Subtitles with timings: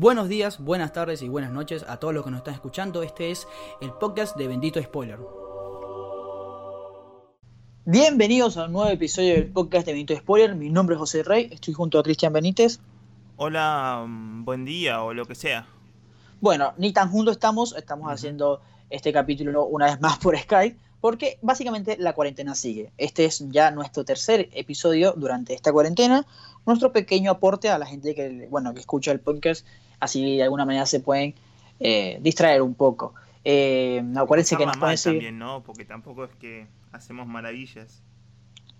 [0.00, 3.02] Buenos días, buenas tardes y buenas noches a todos los que nos están escuchando.
[3.02, 3.46] Este es
[3.82, 5.18] el podcast de Bendito Spoiler.
[7.84, 10.54] Bienvenidos a un nuevo episodio del podcast de Bendito Spoiler.
[10.54, 12.80] Mi nombre es José Rey, estoy junto a Cristian Benítez.
[13.36, 15.66] Hola, mm, buen día o lo que sea.
[16.40, 21.38] Bueno, ni tan juntos estamos, estamos haciendo este capítulo una vez más por Skype, porque
[21.42, 22.90] básicamente la cuarentena sigue.
[22.96, 26.26] Este es ya nuestro tercer episodio durante esta cuarentena,
[26.64, 29.66] nuestro pequeño aporte a la gente que, bueno, que escucha el podcast,
[30.00, 31.34] así de alguna manera se pueden
[31.78, 33.14] eh, distraer un poco.
[33.44, 35.62] Eh, acuérdense que nos pueden también, ¿no?
[35.62, 38.02] Porque tampoco es que hacemos maravillas.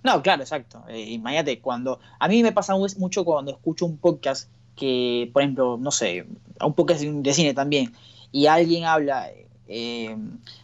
[0.03, 0.83] No, claro, exacto.
[0.89, 2.01] Eh, imagínate, cuando.
[2.19, 6.27] A mí me pasa mucho cuando escucho un podcast que, por ejemplo, no sé,
[6.61, 7.93] un podcast de cine también,
[8.33, 9.31] y alguien habla.
[9.69, 10.17] Eh,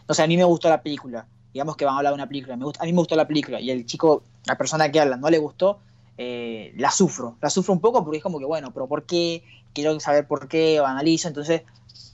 [0.07, 1.27] no sé, a mí me gustó la película.
[1.53, 2.57] Digamos que van a hablar de una película.
[2.57, 5.17] Me gusta, a mí me gustó la película, y el chico, la persona que habla,
[5.17, 5.79] no le gustó.
[6.17, 9.43] Eh, la sufro, la sufro un poco porque es como que, bueno, pero ¿por qué?
[9.73, 11.61] Quiero saber por qué, o analizo, entonces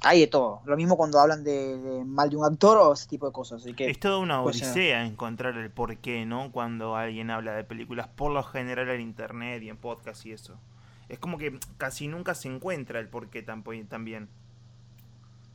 [0.02, 0.62] hay de todo.
[0.66, 3.62] Lo mismo cuando hablan de, mal de un actor o ese tipo de cosas.
[3.62, 6.52] Así que, es toda una odisea encontrar el por qué, ¿no?
[6.52, 10.58] Cuando alguien habla de películas, por lo general en internet y en podcast y eso.
[11.08, 14.28] Es como que casi nunca se encuentra el por qué también.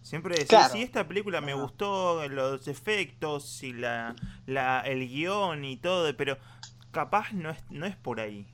[0.03, 5.77] Siempre decir, si esta película me gustó, los efectos y la, la, el guion y
[5.77, 6.39] todo, pero
[6.99, 8.45] capaz no es, no es por ahí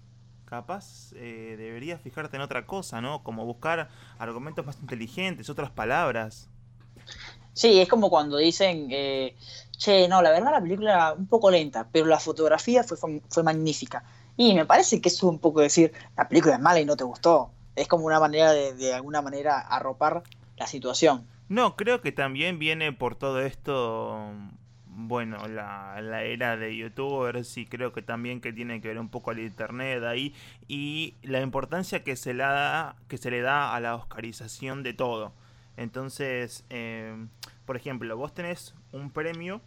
[0.44, 3.24] capaz eh, deberías fijarte en otra cosa, ¿no?
[3.24, 6.50] Como buscar argumentos más inteligentes, otras palabras.
[7.54, 9.34] Sí, es como cuando dicen, eh,
[9.78, 12.98] che, no, la verdad la película era un poco lenta, pero la fotografía fue,
[13.30, 14.04] fue magnífica.
[14.36, 16.98] Y me parece que eso es un poco decir, la película es mala y no
[16.98, 17.50] te gustó.
[17.76, 20.22] Es como una manera de, de alguna manera, arropar
[20.58, 21.26] la situación.
[21.48, 24.34] No, creo que también viene por todo esto
[24.96, 29.08] bueno, la, la, era de youtubers y creo que también que tiene que ver un
[29.08, 30.34] poco al internet ahí
[30.68, 34.94] y la importancia que se, le da, que se le da a la oscarización de
[34.94, 35.32] todo.
[35.76, 37.28] Entonces, em,
[37.64, 39.60] por ejemplo, vos tenés un premio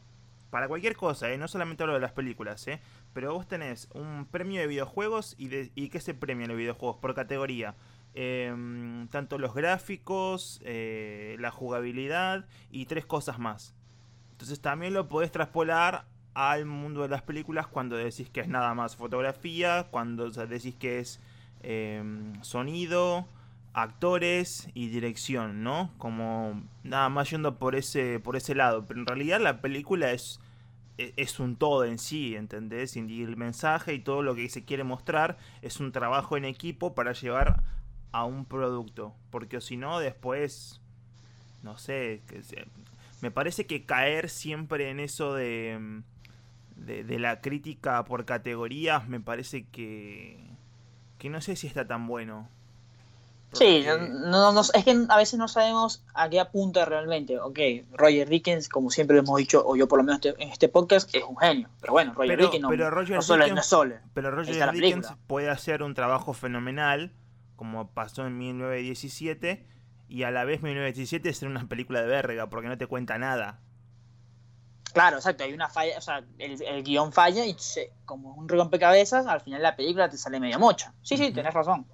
[0.50, 1.38] para cualquier cosa, ¿eh?
[1.38, 2.80] no solamente hablo de las películas, ¿eh?
[3.14, 6.58] pero vos tenés un premio de videojuegos y, de, y ¿qué se premia en los
[6.58, 6.98] videojuegos?
[6.98, 7.76] Por categoría.
[8.14, 13.76] Em, tanto los gráficos, eh, la jugabilidad y tres cosas más.
[14.38, 16.06] Entonces también lo podés traspolar
[16.36, 21.00] al mundo de las películas cuando decís que es nada más fotografía, cuando decís que
[21.00, 21.20] es
[21.64, 23.26] em, sonido,
[23.74, 25.92] actores y dirección, ¿no?
[25.98, 28.86] Como nada más yendo por ese, por ese lado.
[28.86, 30.40] Pero en realidad la película es,
[31.00, 32.96] e, es un todo en sí, ¿entendés?
[32.96, 36.94] Y el mensaje y todo lo que se quiere mostrar es un trabajo en equipo
[36.94, 37.64] para llevar
[38.12, 39.16] a un producto.
[39.32, 40.80] Porque si no, después,
[41.64, 42.22] no sé,
[43.22, 46.04] me parece que caer siempre en eso de, mm,
[46.86, 50.40] de, la crítica por categorías, me parece que,
[51.18, 52.50] que no sé si está tan bueno.
[53.54, 57.40] Sí, no, no, es que a veces no sabemos a qué apunta realmente.
[57.40, 57.60] Ok,
[57.94, 61.16] Roger Dickens, como siempre lo hemos dicho, o yo por lo menos en este podcast,
[61.16, 61.70] es un genio.
[61.80, 65.96] Pero bueno, Roger Dickens no, pero Roger Dickens, solo, Pero Roger Dickens puede hacer un
[65.96, 67.14] trabajo fenomenal,
[67.56, 69.77] como pasó en 1917
[70.10, 73.60] y a la vez 1917 es una película de verga porque no te cuenta nada.
[74.94, 77.56] Claro, exacto, hay una falla, o sea, el, guion falla y
[78.06, 80.94] como un rompecabezas, al final la película te sale media mocha.
[81.04, 81.86] Sí, sí, tenés razón.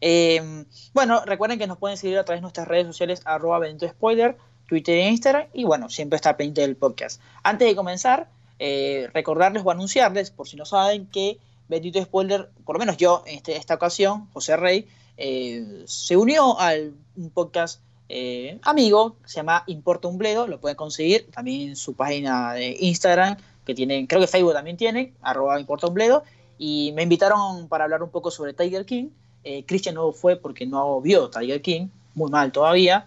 [0.00, 3.86] Em, bueno, recuerden que nos pueden seguir a través de nuestras redes sociales, arroba Benito
[3.86, 7.20] Spoiler, Twitter e Instagram, y bueno, siempre está pendiente del podcast.
[7.42, 8.28] Antes de comenzar,
[8.58, 11.38] eh, recordarles o anunciarles, por si no saben, que
[11.68, 14.88] Bendito Spoiler, por lo menos yo en este, esta ocasión, José Rey,
[15.22, 20.76] eh, se unió al un podcast eh, amigo, se llama Importa un Bledo, lo pueden
[20.76, 23.36] conseguir también en su página de Instagram,
[23.66, 26.24] que tienen, creo que Facebook también tiene, arroba Importa un Bledo,
[26.56, 29.10] y me invitaron para hablar un poco sobre Tiger King.
[29.44, 33.06] Eh, Christian no fue porque no vio Tiger King, muy mal todavía.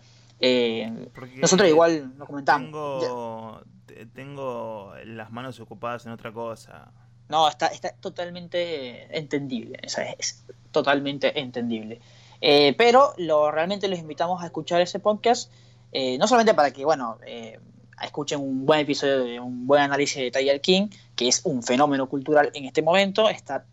[1.42, 3.02] nosotros igual nos comentamos.
[3.02, 3.62] Tengo,
[4.14, 6.92] tengo las manos ocupadas en otra cosa.
[7.28, 12.02] No, está, está totalmente entendible, es, totalmente entendible.
[12.42, 15.50] Eh, pero lo, realmente les invitamos a escuchar ese podcast,
[15.94, 17.58] eh, no solamente para que, bueno, eh,
[18.02, 22.10] escuchen un buen episodio de un buen análisis de Tiger King, que es un fenómeno
[22.10, 23.66] cultural en este momento, está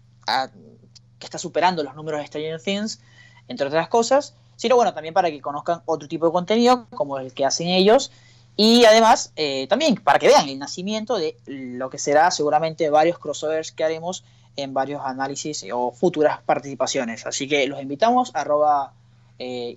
[1.19, 3.01] que está superando los números de Stranger Things,
[3.49, 7.35] entre otras cosas, sino bueno, también para que conozcan otro tipo de contenido, como el
[7.35, 8.13] que hacen ellos,
[8.57, 9.33] y además,
[9.69, 14.23] también para que vean el nacimiento de lo que será seguramente varios crossovers que haremos
[14.63, 17.27] en varios análisis o futuras participaciones.
[17.27, 18.93] Así que los invitamos, arroba
[19.39, 19.75] eh,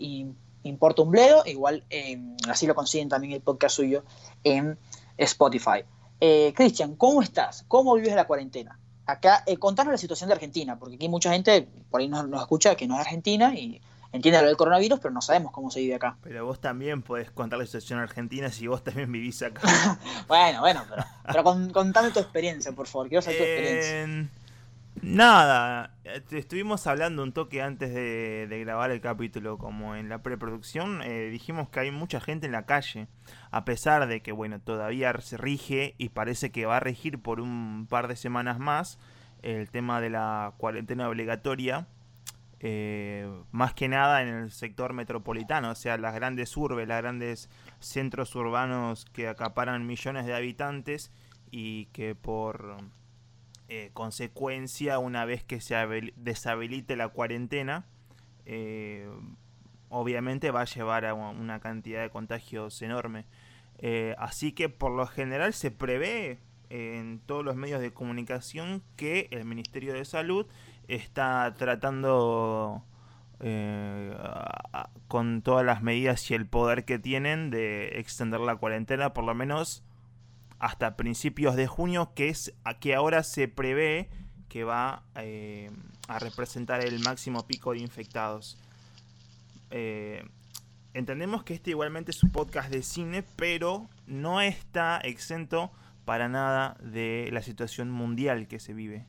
[0.63, 1.83] importa un bledo, igual
[2.47, 4.03] así lo consiguen también el podcast suyo
[4.43, 4.77] en
[5.17, 5.83] Spotify.
[6.19, 7.65] Eh, Cristian, ¿cómo estás?
[7.67, 8.79] ¿Cómo vives la cuarentena?
[9.05, 12.41] Acá, eh, contanos la situación de Argentina, porque aquí mucha gente por ahí nos, nos
[12.41, 13.81] escucha que no es Argentina y
[14.13, 16.15] entiende lo del coronavirus, pero no sabemos cómo se vive acá.
[16.23, 19.61] Pero vos también podés contar la situación argentina si vos también vivís acá.
[20.29, 21.43] bueno, bueno, pero, pero
[21.73, 24.29] contame tu experiencia, por favor, quiero saber tu experiencia.
[25.03, 25.97] Nada,
[26.31, 31.67] estuvimos hablando un toque antes de, grabar el capítulo, como en la preproducción, eh, dijimos
[31.67, 33.09] que hay mucha gente en la calle,
[33.51, 37.41] a pesar de que, bueno, todavía se rige y parece que va a regir por
[37.41, 38.97] un par de semanas más
[39.41, 41.85] el tema de la cuarentena obligatoria.
[42.61, 47.49] Eh, más que nada en el sector metropolitano, o sea, las grandes urbes, los grandes
[47.79, 51.11] centros urbanos que acaparan millones de habitantes
[51.51, 52.77] y que por
[53.73, 55.75] eh, consecuencia, una vez que se
[56.15, 57.85] deshabilite la cuarentena,
[58.45, 59.09] eh,
[59.89, 63.25] obviamente va a llevar a una cantidad de contagios enorme.
[64.17, 66.39] así que por lo general se prevé
[66.69, 70.47] en todos los medios de comunicación que el Ministerio de Salud
[70.87, 72.83] está tratando
[73.39, 74.15] eh,
[75.07, 79.35] con todas las medidas y el poder que tienen de extender la cuarentena por lo
[79.35, 79.83] menos
[80.63, 84.09] hasta principios de junio que es que ahora se prevé
[84.47, 85.69] que va eh,
[86.07, 88.57] a representar el máximo pico de infectados.
[89.71, 90.23] Eh,
[90.93, 95.69] entendemos que este igualmente es un podcast de cine pero no está exento
[96.05, 99.05] para nada de la situación mundial que se vive.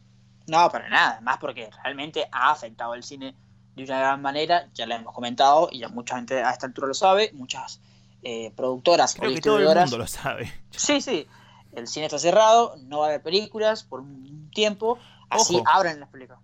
[0.49, 3.37] No, para nada, más porque realmente ha afectado el cine
[3.77, 6.89] de una gran manera, ya lo hemos comentado y ya mucha gente a esta altura
[6.89, 7.81] lo sabe, muchas
[8.25, 10.53] eh, productoras Creo que todo el mundo lo sabe.
[10.71, 11.29] Sí, sí,
[11.77, 14.99] el cine está cerrado, no va a haber películas por un tiempo,
[15.31, 16.41] así abren las películas.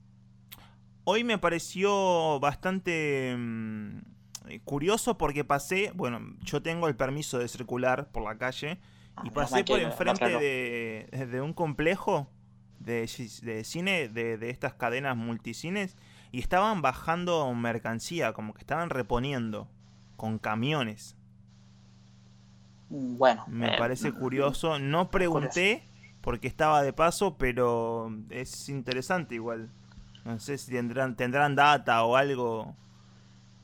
[1.05, 4.01] Hoy me pareció bastante mm,
[4.65, 8.79] curioso porque pasé, bueno, yo tengo el permiso de circular por la calle
[9.25, 12.29] y ah, pasé por enfrente de, de un complejo
[12.81, 15.97] de, cine de, estas cadenas multicines
[16.33, 19.69] y estaban bajando mercancía, como que estaban reponiendo
[20.17, 21.17] con camiones.
[22.91, 24.79] Bueno, me eh, parece curioso.
[24.81, 25.85] No pregunté
[26.21, 29.71] porque estaba de paso, pero es interesante igual.
[30.25, 32.75] No sé si tendrán, tendrán data o algo.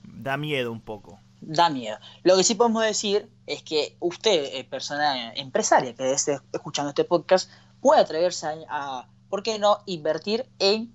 [0.05, 1.19] Da miedo un poco.
[1.41, 1.99] Da miedo.
[2.23, 7.05] Lo que sí podemos decir es que usted, eh, persona empresaria que esté escuchando este
[7.05, 7.51] podcast,
[7.81, 10.95] puede atreverse a, ¿por qué no invertir en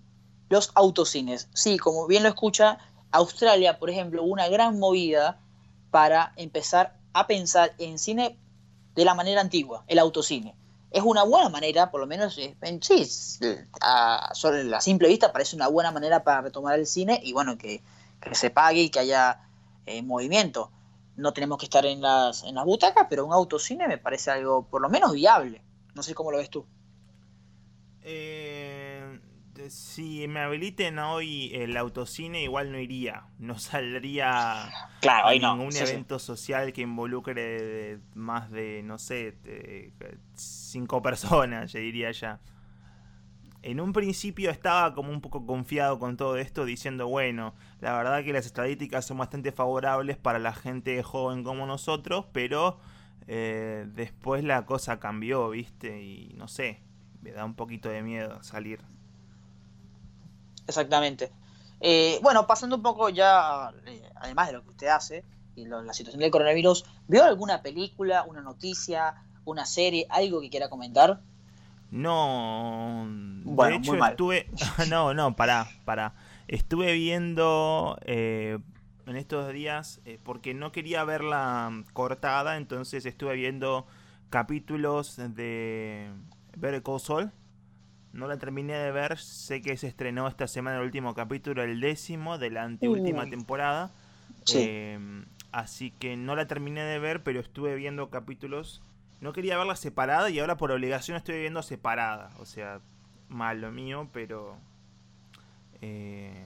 [0.50, 1.50] los autocines?
[1.54, 2.80] Sí, como bien lo escucha,
[3.12, 5.39] Australia, por ejemplo, una gran movida
[5.92, 8.38] para empezar a pensar en cine
[8.96, 10.56] de la manera antigua, el autocine.
[10.92, 13.08] Es una buena manera, por lo menos, en, sí,
[13.81, 17.58] a, sobre la simple vista parece una buena manera para retomar el cine y bueno,
[17.58, 17.81] que,
[18.34, 19.40] se pague y que haya
[19.86, 20.69] eh, movimiento.
[21.16, 24.63] No tenemos que estar en las, en las butacas, pero un autocine me parece algo
[24.63, 25.62] por lo menos viable.
[25.96, 26.66] No sé cómo lo ves tú.
[28.04, 28.50] Eh,
[29.69, 33.25] si me habiliten hoy el autocine, igual no iría.
[33.40, 39.38] No saldría a ningún evento social que involucre más de, no sé,
[40.36, 42.40] cinco personas, ya diría ya.
[43.63, 48.24] En un principio estaba como un poco confiado con todo esto, diciendo, bueno, la verdad
[48.24, 52.80] que las estadísticas son bastante favorables para la gente joven como nosotros, pero
[53.28, 56.02] eh, después la cosa cambió, ¿viste?
[56.02, 56.81] Y no sé,
[57.22, 58.80] me da un poquito de miedo salir.
[60.68, 61.31] Exactamente.
[61.80, 65.24] Eh, bueno, pasando un poco ya, eh, además de lo que usted hace
[65.56, 69.15] y la situación del coronavirus, ¿vio alguna película, una noticia,
[69.46, 71.22] una serie, algo que quiera comentar?
[71.89, 73.06] No,
[73.44, 74.48] bueno, de hecho estuve,
[74.89, 76.13] no, no, pará, pará.
[76.48, 78.60] Estuve viendo eh,
[79.08, 83.88] en estos días, porque no quería verla cortada, entonces estuve viendo
[84.30, 86.12] capítulos de
[86.56, 87.32] Ver Call Saul.
[88.13, 91.80] No la terminé de ver, sé que se estrenó esta semana el último capítulo, el
[91.80, 93.91] décimo de la anteúltima temporada.
[94.53, 98.82] Em, así que no la terminé de ver, pero estuve viendo capítulos.
[99.22, 102.32] No quería verla separada y ahora por obligación estoy viendo separada.
[102.39, 102.82] O sea,
[103.30, 104.58] mal lo mío, pero...
[105.82, 106.46] Eh,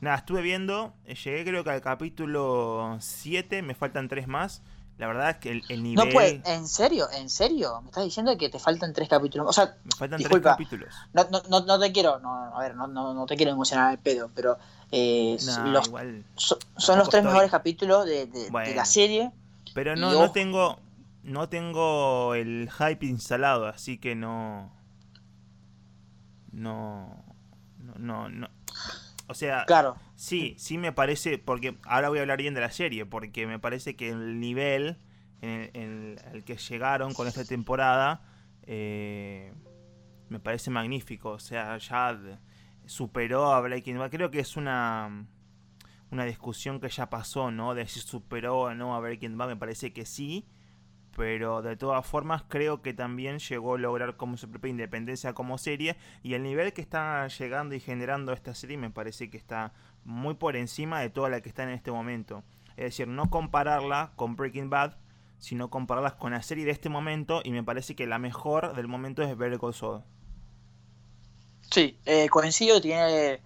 [0.00, 4.62] nada, estuve viendo, llegué creo que al capítulo 7, me faltan 3 más.
[5.02, 5.96] La verdad es que el, nivel.
[5.96, 7.08] No puede, ¿en serio?
[7.10, 7.80] ¿En serio?
[7.80, 9.48] ¿Me estás diciendo que te faltan tres capítulos?
[9.48, 10.94] O sea, me faltan tres capítulos.
[11.12, 14.30] No, no, no, te quiero, no, a ver, no, no, te quiero emocionar al pedo,
[14.32, 14.58] pero
[14.92, 15.90] eh, los,
[16.76, 19.32] son los tres mejores capítulos de, de, la serie.
[19.74, 20.78] Pero no, no tengo.
[21.24, 24.70] No tengo el hype instalado, así que no.
[26.52, 27.24] No.
[27.98, 28.48] No, no.
[29.28, 29.96] O sea, claro.
[30.14, 33.58] sí, sí me parece, porque ahora voy a hablar bien de la serie, porque me
[33.58, 34.98] parece que el nivel
[35.40, 38.22] en el, que llegaron con esta temporada
[38.62, 39.52] eh,
[40.28, 41.30] me parece magnífico.
[41.30, 42.18] O sea, ya
[42.86, 44.10] superó a Breaking Bad.
[44.10, 45.26] Creo que es una
[46.12, 47.74] una discusión que ya pasó, ¿no?
[47.74, 50.46] De si superó o no a Breaking Bad, me parece que sí.
[51.16, 55.58] Pero de todas formas creo que también llegó a lograr como su propia independencia como
[55.58, 55.96] serie.
[56.22, 59.72] Y el nivel que está llegando y generando esta serie me parece que está
[60.04, 62.42] muy por encima de toda la que está en este momento.
[62.76, 64.96] Es decir, no compararla con Breaking Bad,
[65.38, 67.42] sino compararlas con la serie de este momento.
[67.44, 70.02] Y me parece que la mejor del momento es Better Call Saul.
[71.60, 73.40] Sí, eh, coincido, tiene...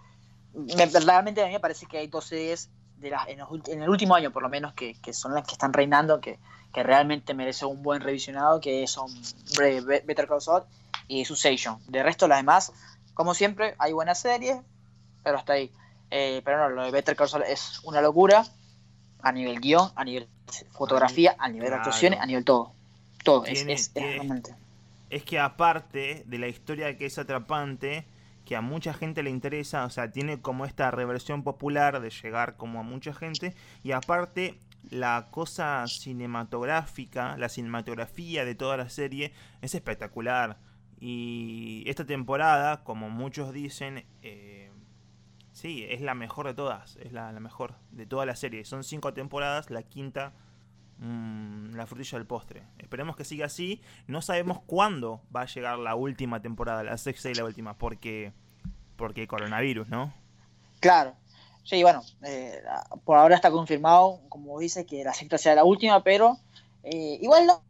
[0.55, 3.41] A mí me parece que hay dos series de las, en,
[3.83, 6.39] el último año por lo menos que, son las que están reinando, que,
[6.75, 9.11] realmente merecen un buen revisionado, que son
[9.57, 10.65] Better Call Saul
[11.09, 11.79] y Succession.
[11.89, 12.71] De resto, las demás,
[13.15, 14.59] como siempre, hay buenas series,
[15.25, 15.73] pero hasta ahí.
[16.11, 18.45] Eh, pero no, lo de Better Call Saul es una locura
[19.23, 20.29] a nivel guion, a nivel
[20.73, 22.73] fotografía, a nivel de actuaciones, a nivel todo.
[23.25, 24.55] Todo, es, es, realmente.
[25.09, 28.05] Es que aparte de la historia que es atrapante,
[28.47, 32.57] que a mucha gente le interesa, o sea, tiene como esta reversión popular de llegar
[32.57, 39.33] como a mucha gente, y aparte la cosa cinematográfica, la cinematografía de toda la serie
[39.61, 40.59] es espectacular.
[40.99, 44.71] Y esta temporada, como muchos dicen, eh,
[45.53, 48.65] sí, es la mejor de todas, es la, mejor de toda la serie.
[48.65, 50.33] Son cinco temporadas, la quinta,
[50.99, 52.63] mm, la frutilla del postre.
[52.79, 53.83] Esperemos que siga así.
[54.07, 58.33] No sabemos cuándo va a llegar la última temporada, la sexta y la última, porque,
[58.97, 60.13] porque coronavirus, ¿no?
[60.81, 61.15] Claro,
[61.67, 62.63] Sí, bueno, eh,
[63.05, 66.39] por ahora está confirmado, como dice, que la sexta sea la última, pero
[66.85, 67.61] eh, igual no,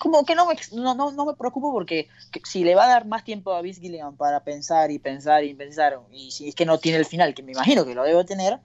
[0.00, 2.08] como que no me, no, no, me preocupo porque
[2.42, 5.54] si le va a dar más tiempo a Vince Gilligan para pensar y pensar y
[5.54, 8.24] pensar, y si es que no tiene el final, que me imagino que lo debe
[8.24, 8.58] tener,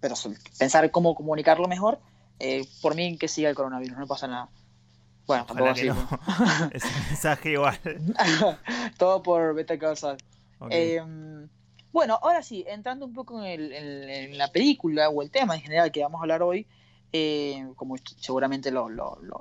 [0.00, 0.16] pero
[0.58, 2.00] pensar cómo comunicarlo mejor,
[2.38, 4.48] eh, por mí que siga el coronavirus, no pasa nada.
[5.26, 5.86] Bueno, tampoco así.
[5.86, 6.08] No.
[6.72, 7.78] Ese mensaje igual.
[8.98, 10.18] Todo por Better Call Saul.
[10.70, 11.48] Em,
[11.92, 16.02] bueno, ahora sí, entrando un poco en, la película o el tema en general que
[16.02, 16.66] vamos a hablar hoy,
[17.12, 18.88] eh, como seguramente lo,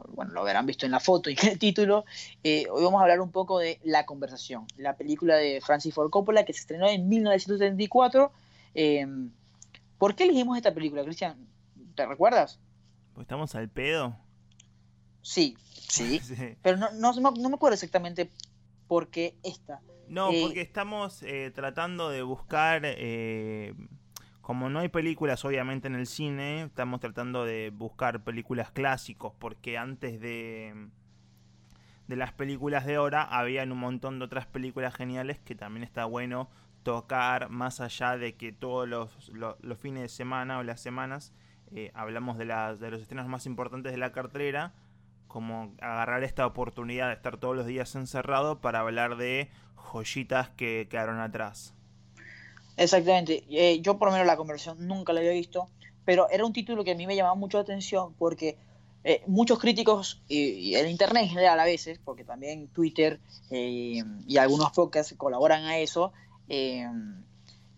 [0.10, 2.06] bueno, lo habrán visto en la foto y en el título,
[2.44, 6.12] eh, hoy vamos a hablar un poco de La Conversación, la película de Francis Ford
[6.12, 8.32] Coppola que se estrenó en 1974.
[8.76, 9.08] Eh,
[9.98, 11.48] ¿Por qué elegimos esta película, Cristian?
[11.96, 12.60] ¿Te recuerdas?
[13.13, 14.17] Pues estamos al pedo.
[15.22, 15.55] Sí,
[15.88, 16.20] sí,
[16.62, 18.32] pero no, no, no me acuerdo exactamente
[18.88, 19.82] por qué esta.
[20.08, 23.74] No, eh, porque estamos eh, tratando de buscar, eh,
[24.41, 29.77] como no hay películas obviamente en el cine, estamos tratando de buscar películas clásicos, porque
[29.77, 30.89] antes de,
[32.08, 36.05] de las películas de ahora habían un montón de otras películas geniales que también está
[36.05, 36.50] bueno
[36.84, 41.34] tocar más allá de que todos los, los, fines de semana o las semanas
[41.94, 44.74] hablamos de, las, de los estrenos más importantes de la cartera
[45.34, 50.88] como agarrar esta oportunidad de estar todos los días encerrado para hablar de joyitas que
[50.92, 51.74] quedaron atrás.
[52.77, 53.44] Exactamente.
[53.50, 55.68] Eh, yo por lo menos la conversión nunca la había visto,
[56.06, 58.58] pero era un título que a mí me llamaba mucho la atención porque
[59.03, 64.38] eh, muchos críticos y, el internet en general a veces, porque también Twitter eh, y
[64.38, 66.13] algunos podcasts colaboran a eso,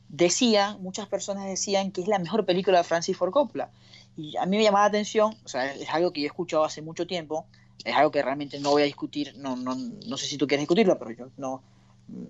[0.10, 3.70] decían, muchas personas decían que es la mejor película de Francis Ford Coppola.
[4.18, 6.64] Y a mí me llamaba la atención, o sea, es algo que yo he escuchado
[6.64, 7.46] hace mucho tiempo,
[7.84, 10.62] es algo que realmente no voy a discutir, no, no, no sé si tú quieres
[10.62, 11.62] discutirlo, pero yo no,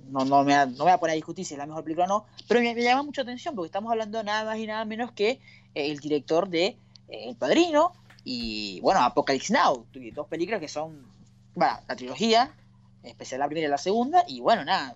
[0.10, 2.08] no, no, me, no voy a poner a discutir si es la mejor película o
[2.08, 5.30] no, pero me, llama mucha atención porque estamos hablando nada más y nada menos que
[5.30, 6.78] eh, el director de eh,
[7.08, 11.06] El Padrino y, bueno, Apocalypse Now, dos películas que son,
[11.54, 12.56] bueno, la trilogía,
[13.04, 14.96] especial la primera y la segunda, y bueno, nada,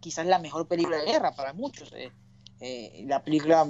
[0.00, 1.92] quizás la mejor película de guerra para muchos.
[2.60, 3.66] Eh, la película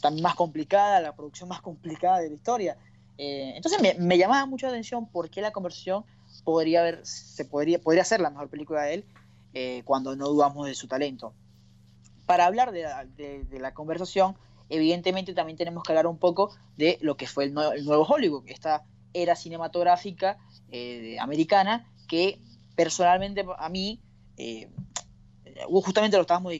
[0.00, 2.76] también más complicada, la producción más complicada de la historia.
[3.16, 6.04] entonces me, llamaba mucho la atención por qué la conversión
[6.44, 9.04] podría haber, se podría, podría ser la mejor película de él
[9.54, 11.32] eh, cuando no dudamos de su talento.
[12.26, 12.84] Para hablar de
[13.58, 14.36] la, conversación,
[14.68, 18.84] evidentemente también tenemos que hablar un poco de lo que fue el, nuevo, Hollywood, esta
[19.14, 20.36] era cinematográfica
[20.70, 22.40] eh, americana que
[22.76, 24.00] personalmente a mí,
[24.36, 24.68] eh,
[25.66, 26.52] justamente lo estábamos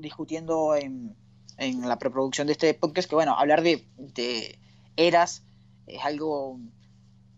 [0.00, 1.16] discutiendo en,
[1.56, 4.58] la preproducción de este podcast, que bueno, hablar de,
[4.96, 5.44] eras
[5.86, 6.58] es algo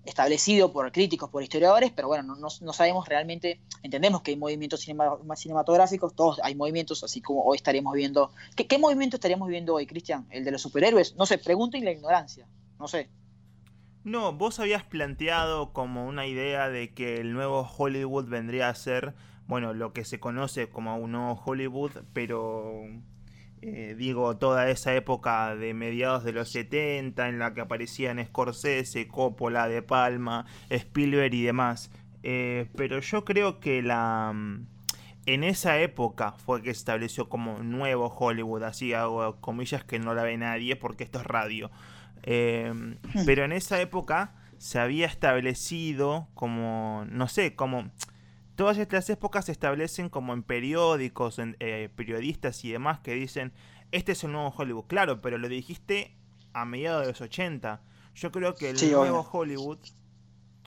[0.04, 6.14] establecido por críticos, por historiadores, pero bueno, no, sabemos realmente, entendemos que hay movimientos cinematográficos,
[6.14, 8.30] todos hay movimientos, así como hoy estaríamos viendo.
[8.54, 10.26] ¿Qué, movimiento estaríamos viendo hoy, Cristian?
[10.30, 11.16] ¿El de los superhéroes?
[11.16, 12.46] No sé, pregunta y la ignorancia,
[12.78, 13.10] no sé.
[14.06, 19.14] No, vos habías planteado como una idea de que el nuevo Hollywood vendría a ser,
[19.46, 22.82] bueno, lo que se conoce como un nuevo Hollywood, pero
[23.62, 29.08] eh, digo, toda esa época de mediados de los 70 en la que aparecían Scorsese,
[29.08, 31.90] Coppola, De Palma, Spielberg y demás.
[32.22, 34.66] Eh, pero yo creo que la, mm,
[35.26, 40.14] en esa época fue que se estableció como nuevo Hollywood, así hago comillas que no
[40.14, 41.70] la ve nadie porque esto es radio.
[42.22, 43.24] Em, hmm.
[43.26, 47.90] pero en esa época se había establecido como, no sé, como...
[48.56, 53.52] Todas estas épocas se establecen como en periódicos, en, eh, periodistas y demás que dicen,
[53.92, 54.86] este es el nuevo Hollywood.
[54.86, 56.16] Claro, pero lo dijiste
[56.54, 57.82] a mediados de los 80.
[58.14, 59.78] Yo creo que el nuevo Hollywood,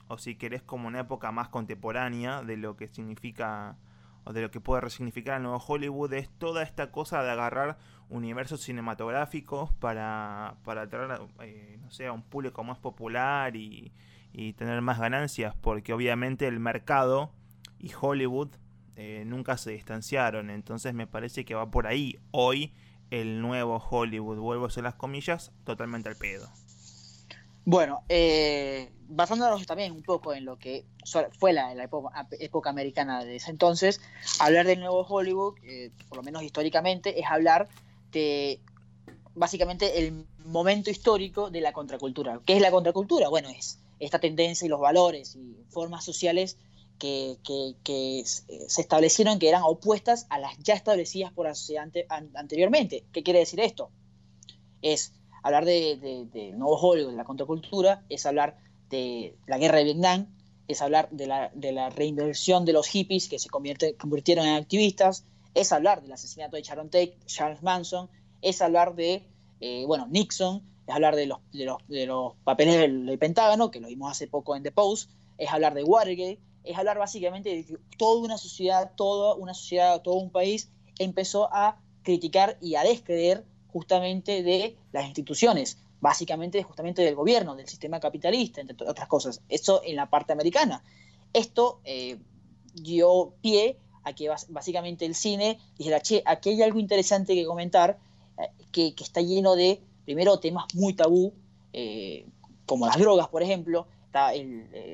[0.06, 3.76] o si querés como una época más contemporánea de lo que significa
[4.22, 7.76] o de lo que puede resignificar el nuevo Hollywood, es toda esta cosa de agarrar
[8.08, 13.92] universos cinematográficos para, para traer, eh, no sé, a un público más popular y,
[14.32, 17.32] y, tener más ganancias, porque obviamente el mercado
[17.80, 18.48] y Hollywood
[18.96, 22.72] eh, nunca se distanciaron, entonces me parece que va por ahí hoy
[23.10, 26.48] el nuevo Hollywood, vuelvo a hacer las comillas, totalmente al pedo.
[27.64, 30.84] Bueno, eh, basándonos también un poco en lo que
[31.38, 34.00] fue la, época, americana de ese entonces,
[34.38, 37.68] hablar del nuevo Hollywood, eh, por lo menos históricamente, es hablar
[38.12, 38.60] de
[39.34, 42.40] básicamente el momento histórico de la contracultura.
[42.44, 43.28] ¿Qué es la contracultura?
[43.28, 46.56] Bueno, es esta tendencia y los valores y formas sociales
[47.00, 51.54] que, se establecieron que eran opuestas a las ya establecidas por la
[52.34, 53.04] anteriormente.
[53.12, 53.90] ¿Qué quiere decir esto?
[54.82, 58.58] Es hablar de, de, nuevo Hollywood, de la contracultura, es hablar
[58.90, 60.26] de la guerra de Vietnam,
[60.68, 65.72] es hablar de la, de reinversión de los hippies que se convirtieron en activistas, es
[65.72, 68.08] hablar del asesinato de Sharon Tate, Charles Manson,
[68.42, 69.24] es hablar de,
[69.60, 74.10] eh, bueno, Nixon, es hablar de los, de de papeles del, Pentágono, que lo vimos
[74.10, 78.20] hace poco en The Post, es hablar de Watergate, es hablar básicamente de que toda
[78.22, 84.42] una sociedad, toda una sociedad, todo un país empezó a criticar y a descreer justamente
[84.42, 89.42] de las instituciones, básicamente justamente del gobierno, del sistema capitalista, entre otras cosas.
[89.48, 90.82] Eso en la parte americana.
[91.32, 92.18] Esto eh,
[92.74, 97.98] dio pie a que básicamente el cine dijera, che, aquí hay algo interesante que comentar,
[98.38, 101.32] eh, que, está lleno de, primero, temas muy tabú,
[101.72, 102.26] eh,
[102.66, 104.32] como las drogas, por ejemplo, está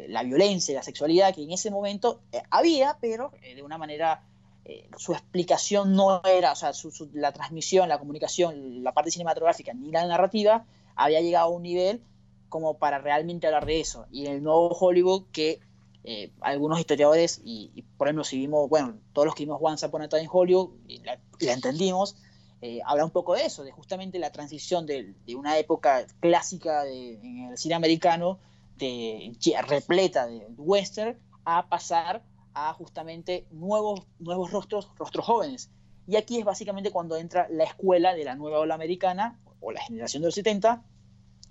[0.09, 4.23] la violencia, la sexualidad, que en ese momento había, pero de una manera
[4.69, 6.73] eh, su explicación no era, o sea,
[7.13, 12.03] la transmisión, la comunicación, la parte cinematográfica ni la narrativa había llegado a un nivel
[12.49, 14.07] como para realmente hablar de eso.
[14.11, 15.61] Y en el nuevo Hollywood que
[16.03, 20.03] eh, algunos historiadores, y, por ejemplo si vimos, bueno, todos los que vimos Once Upon
[20.03, 22.17] a Time en Hollywood, y la, entendimos,
[22.61, 27.51] eh, habla un poco de eso, de justamente la transición de, una época clásica en
[27.51, 28.41] el cine americano,
[28.77, 29.37] de,
[29.67, 35.71] repleta de western, a pasar a justamente nuevos, nuevos rostros, rostros jóvenes.
[36.07, 39.81] Y aquí es básicamente cuando entra la escuela de la nueva ola americana, o la
[39.81, 40.85] generación del 70,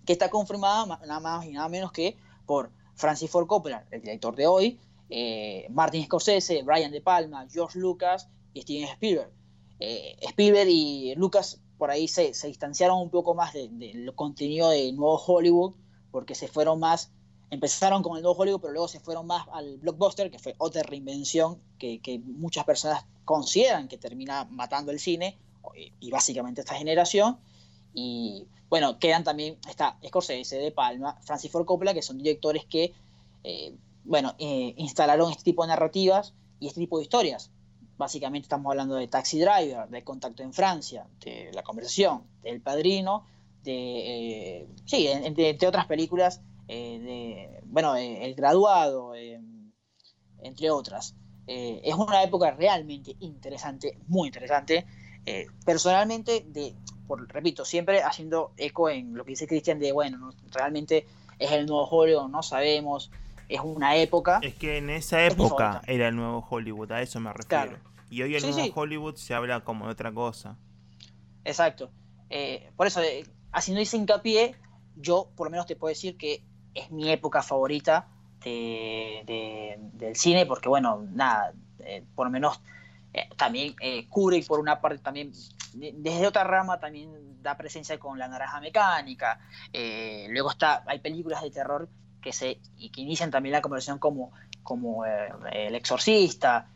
[0.06, 4.36] que está confirmada nada más y nada menos que por Francis Ford Coppola, el director
[4.36, 9.32] de hoy, eh, Martin Scorsese, Brian De Palma, George Lucas y Steven Spielberg.
[9.80, 14.70] Eh, Spielberg y Lucas por ahí se, se distanciaron un poco más del de, contenido
[14.70, 15.76] de nuevo Hollywood,
[16.16, 17.12] porque se fueron más
[17.50, 20.82] empezaron con el nuevo Hollywood, pero luego se fueron más al blockbuster, que fue otra
[20.82, 25.38] reinvención que, muchas personas consideran que termina matando el cine,
[26.00, 27.38] y básicamente esta generación.
[27.94, 32.94] Y bueno, quedan también, está Scorsese, De Palma, Francis Ford Coppola, que son directores que,
[33.44, 33.76] eh,
[34.06, 37.52] bueno, eh, instalaron este tipo de narrativas y este tipo de historias.
[37.98, 43.26] Básicamente estamos hablando de Taxi Driver, de Contacto en Francia, de La Conversación, del Padrino,
[43.66, 49.14] de, eh, sí, entre otras películas eh, de, bueno, eh, El Graduado,
[50.42, 51.16] entre otras.
[51.48, 54.86] es una época realmente interesante, muy interesante.
[55.66, 56.76] personalmente, de,
[57.08, 61.06] por, repito, siempre haciendo eco en lo que dice Cristian de, bueno, realmente
[61.40, 63.12] es el nuevo Hollywood, no sabemos,
[63.50, 64.40] es una época.
[64.42, 67.78] Es que en esa época era el nuevo Hollywood, a eso me refiero.
[68.10, 70.58] Y hoy el nuevo Hollywood se habla como de otra cosa.
[71.44, 71.92] Exacto.
[72.76, 73.02] por eso,
[73.56, 74.56] haciendo ese hincapié,
[74.98, 78.10] yo por lo menos te puedo decir que es mi época favorita
[78.44, 82.62] del cine, porque bueno, nada, eh, por lo menos
[83.14, 85.32] eh, también eh, Kubrick por una parte también,
[85.74, 89.40] desde otra rama también da presencia con La Naranja Mecánica,
[90.30, 91.90] luego está, hay películas de terror
[92.22, 94.32] que se y que inician también la conversación como,
[94.64, 96.70] como El Exorcista,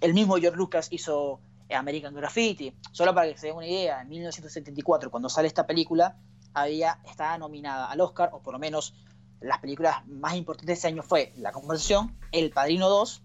[0.00, 1.40] el mismo George Lucas hizo
[1.74, 6.16] American Graffiti, solo para que se den una idea, en 1974 cuando sale esta película
[6.54, 8.94] había, estaba nominada al Oscar, o por lo menos
[9.40, 13.22] las películas más importantes de ese año fue La Conversación, El Padrino 2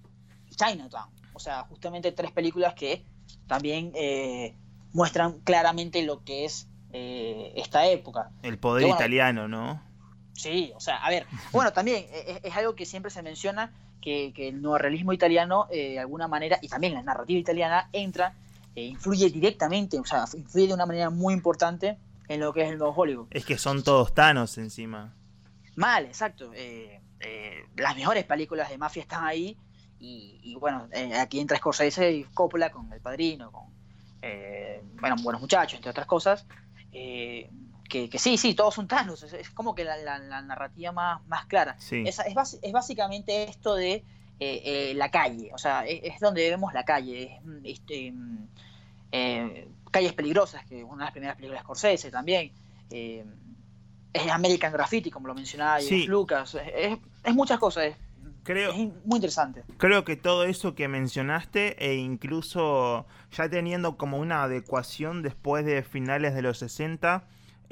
[0.52, 1.10] y Chinatown.
[1.34, 3.06] O sea, justamente tres películas que
[3.48, 4.56] también eh,
[4.92, 8.32] muestran claramente lo que es eh, esta época.
[8.44, 9.82] El poder italiano, ¿no?
[10.34, 14.62] Sí, o sea, a ver, bueno, también es, algo que siempre se menciona que, el
[14.62, 18.34] neorrealismo italiano, eh, de alguna manera, y también la narrativa italiana, entra,
[18.76, 22.72] e influye directamente, o sea, influye de una manera muy importante en lo que es
[22.72, 23.28] el nuevo Hollywood.
[23.32, 25.14] Es que son todos tanos encima.
[25.76, 26.52] Mal, exacto.
[26.54, 29.58] Eh, eh, las mejores películas de mafia están ahí.
[30.06, 33.68] Y, bueno, aquí entra Scorsese y Coppola con El Padrino, con
[35.00, 36.46] bueno, Buenos Muchachos, entre otras cosas.
[38.10, 39.24] Que, sí, sí, todos son Thanos.
[39.24, 41.78] Es, como que la, narrativa más, más clara.
[41.92, 44.04] Es, es, básicamente esto de
[44.96, 45.52] la calle.
[45.54, 47.40] O sea, es, donde vemos la calle.
[47.64, 48.14] Este,
[49.94, 52.52] Calles Peligrosas, que una de las primeras películas de Scorsese también.
[52.90, 53.24] Eh,
[54.12, 56.56] es American Graffiti, como lo mencionaba Lucas.
[56.76, 57.00] Es,
[57.34, 57.96] muchas cosas.
[58.44, 59.64] Creo, es muy interesante.
[59.78, 65.82] Creo que todo eso que mencionaste, e incluso ya teniendo como una adecuación después de
[65.84, 67.24] finales de los 60,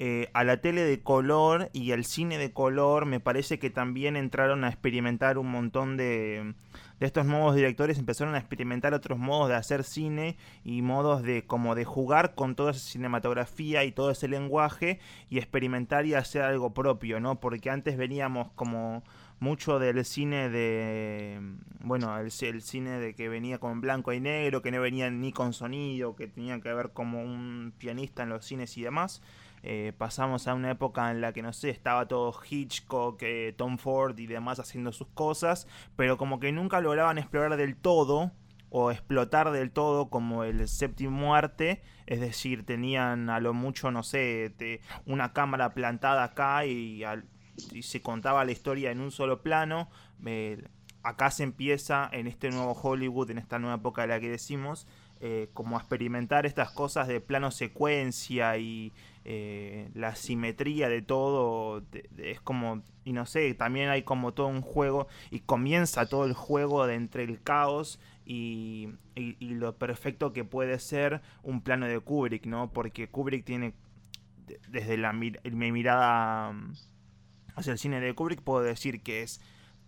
[0.04, 4.16] eh, a la tele de color y al cine de color, me parece que también
[4.16, 6.56] entraron a experimentar un montón de,
[7.00, 8.00] de estos nuevos directores.
[8.00, 12.56] Empezaron a experimentar otros modos de hacer cine y modos de como de jugar con
[12.56, 17.40] toda esa cinematografía y todo ese lenguaje y experimentar y hacer algo propio, ¿no?
[17.40, 19.04] Porque antes veníamos como
[19.40, 21.40] mucho del cine de
[21.84, 25.32] bueno el, el, cine de que venía con blanco y negro que no venía ni
[25.32, 29.24] con sonido que tenía que ver como un pianista en los cines y demás
[29.63, 33.78] eh, pasamos a una época en la que, no sé, estaba todo Hitchcock, eh, Tom
[33.78, 38.32] Ford y demás haciendo sus cosas, pero como que nunca lograban explorar del todo
[38.69, 44.02] o explotar del todo como el séptimo arte, es decir, tenían a lo mucho, no
[44.02, 44.54] sé,
[45.06, 47.04] una cámara plantada acá y,
[47.82, 49.89] se contaba la historia en un solo plano.
[51.04, 54.88] acá se empieza en este nuevo Hollywood, en esta nueva época de la que decimos,
[55.24, 58.91] eh, como a experimentar estas cosas de plano secuencia y,
[59.24, 61.84] eh, la simetría de todo
[62.18, 66.34] es como, y no sé, también hay como todo un juego y comienza todo el
[66.34, 68.90] juego de entre el caos y,
[69.40, 72.72] lo perfecto que puede ser un plano de Kubrick, ¿no?
[72.72, 73.74] Porque Kubrick tiene,
[74.70, 75.32] desde la, mi
[75.72, 76.74] mirada mm,
[77.56, 79.40] hacia el cine de Kubrick, puedo decir que es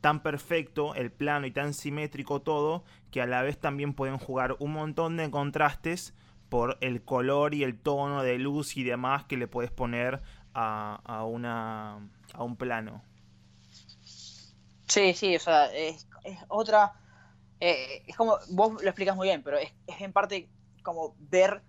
[0.02, 4.58] tan perfecto el plano y tan simétrico todo que a la vez también pueden jugar
[4.60, 6.14] un montón de contrastes
[6.54, 10.22] por el color y el tono de luz y demás que le puedes poner
[10.54, 13.02] a, una, a un plano.
[14.86, 16.06] Sí, sí, o sea, es,
[16.50, 16.94] otra...
[17.60, 20.48] Eh, es como, vos lo explicas muy bien, pero es, en parte
[20.84, 21.64] como ver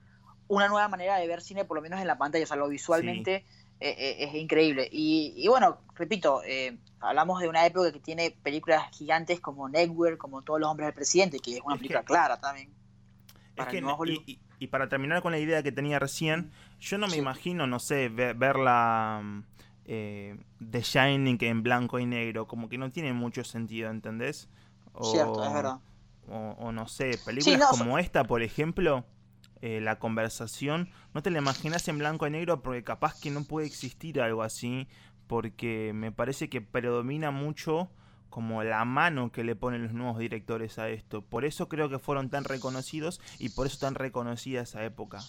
[0.48, 2.68] una nueva manera de ver cine, por lo menos en la pantalla, o sea, lo
[2.68, 3.36] visualmente
[3.80, 4.86] eh, eh, es increíble.
[4.92, 6.42] Y, bueno, repito,
[7.00, 10.94] hablamos de una época que tiene películas gigantes como Network, como Todos los Hombres del
[10.94, 12.70] Presidente, que es una película clara también.
[13.56, 13.80] Es que,
[14.26, 14.38] y
[14.68, 18.56] para terminar con la idea que tenía recién, yo no me imagino, no sé, ver,
[18.56, 19.42] la mm,
[19.86, 20.36] eh,
[20.70, 24.48] The Shining en blanco y negro, como que no tiene mucho sentido, ¿entendés?
[24.92, 25.80] O, Cierto, es verdad.
[26.26, 29.04] O, no sé, películas como esta, por ejemplo,
[29.60, 33.44] eh, La conversación, no te la imaginas en blanco y negro porque capaz que no
[33.44, 34.88] puede existir algo así,
[35.26, 37.90] porque me parece que predomina mucho
[38.34, 41.22] como la mano que le ponen los nuevos directores a esto.
[41.22, 45.20] Por eso creo que fueron tan reconocidos y por eso tan reconocida esa época.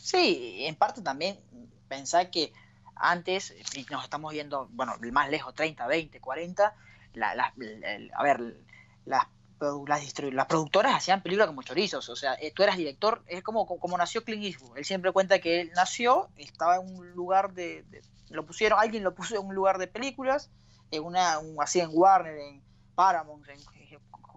[0.00, 1.38] Sí, en parte también
[1.86, 2.52] pensar que
[2.96, 8.56] antes, y nos estamos viendo, bueno, más lejos, 30, 20, 40, a ver,
[9.04, 9.28] las,
[9.60, 13.96] las, productoras hacían películas como chorizos, o sea, eh, tú eras director, es como, como,
[13.96, 17.84] nació Clint Eastwood, él siempre cuenta que él nació, estaba en un lugar de,
[18.30, 20.50] lo pusieron, alguien lo puso en un lugar de películas,
[20.90, 22.62] en una, así en Warner, en
[22.94, 23.58] Paramount, en,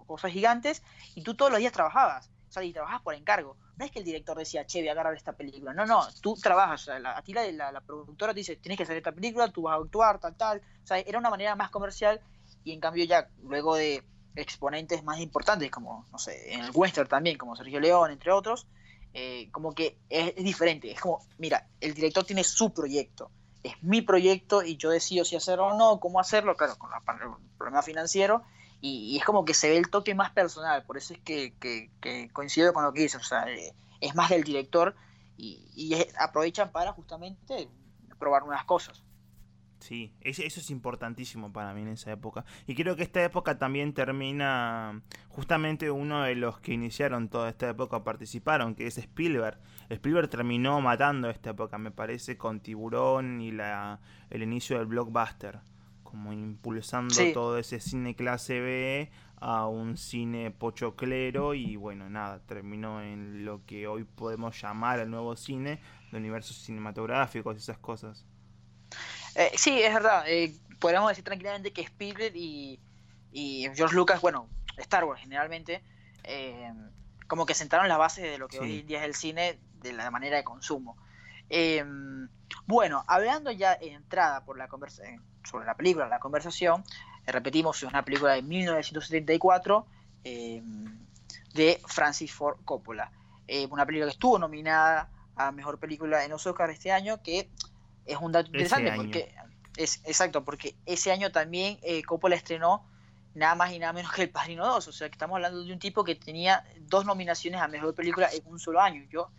[0.06, 0.82] cosas gigantes,
[1.14, 3.56] y tú todos los días trabajabas, o sea, y trabajabas por encargo.
[3.76, 5.72] No es que el director decía, che, voy a agarrar esta película.
[5.72, 9.12] No, no, tú trabajas, a ti la, la, productora te dice, tienes que hacer esta
[9.12, 10.62] película, tú vas a actuar, tal, tal.
[10.82, 12.20] O sea, era una manera más comercial,
[12.62, 14.04] y en cambio ya, luego de
[14.36, 18.66] exponentes más importantes, como, no sé, en el western también, como Sergio León, entre otros,
[19.14, 20.90] eh, como que es, diferente.
[20.90, 23.30] Es como, mira, el director tiene su proyecto
[23.62, 27.28] es mi proyecto y yo decido si hacerlo o no, cómo hacerlo, claro, con el
[27.56, 28.42] problema financiero,
[28.80, 32.30] y, es como que se ve el toque más personal, por eso es que, que,
[32.32, 34.96] coincido con lo que dices, o sea, eh, es más del director
[35.36, 37.68] y, aprovechan para justamente
[38.18, 39.02] probar unas cosas.
[39.82, 42.44] Sí, eso es importantísimo para mí en esa época.
[42.68, 47.70] Y creo que esta época también termina justamente uno de los que iniciaron toda esta
[47.70, 49.58] época participaron, que es Spielberg.
[49.90, 53.98] Spielberg terminó matando esta época, me parece, con Tiburón y la,
[54.30, 55.58] el inicio del blockbuster,
[56.04, 63.02] como impulsando todo ese cine clase B a un cine pochoclero y bueno, nada, terminó
[63.02, 65.80] en lo que hoy podemos llamar el nuevo cine,
[66.12, 68.24] de universos cinematográficos y esas cosas.
[69.34, 70.24] Eh, sí, es verdad.
[70.26, 72.80] Eh, podríamos decir tranquilamente que Spielberg y,
[73.30, 75.82] y George Lucas, bueno, Star Wars generalmente,
[76.24, 76.72] eh,
[77.26, 79.92] como que sentaron las bases de lo que hoy en día es el cine, de
[79.92, 80.96] la manera de consumo.
[81.48, 82.28] Em,
[82.66, 86.84] bueno, hablando ya en entrada por la conversación sobre la película, la conversación,
[87.26, 89.86] eh, repetimos, es una película de 1974
[90.24, 90.98] em,
[91.54, 93.10] de Francis Ford Coppola.
[93.70, 97.50] Una película que estuvo nominada a Mejor Película en los Oscars este año, que
[98.04, 99.34] es un dato interesante porque
[99.76, 102.84] es exacto, porque ese año también eh, Coppola estrenó
[103.34, 105.72] nada más y nada menos que El Padrino 2, o sea que estamos hablando de
[105.72, 109.04] un tipo que tenía dos nominaciones a Mejor Película en un solo año.
[109.10, 109.30] Yo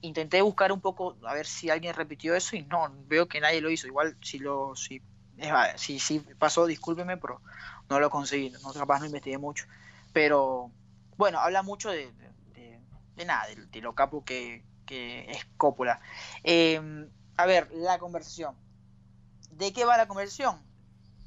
[0.00, 3.60] intenté buscar un poco a ver si alguien repitió eso y no, veo que nadie
[3.60, 3.86] lo hizo.
[3.86, 5.02] Igual si lo si,
[5.76, 7.42] si, si pasó, discúlpeme, pero
[7.88, 9.66] no lo conseguí, no capaz no investigué mucho.
[10.12, 10.70] Pero
[11.16, 12.10] bueno, habla mucho de,
[13.16, 16.00] de, nada, de, lo capo que, es Coppola.
[16.42, 16.80] Eh,
[17.36, 18.54] a ver, la conversación.
[19.50, 20.58] ¿De qué va la conversación?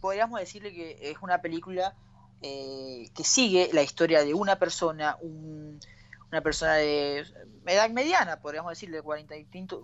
[0.01, 1.95] Podríamos decirle que es una película
[2.41, 7.25] eh, que sigue la historia de una persona, una persona de
[7.65, 9.35] edad mediana, podríamos decirle, 40,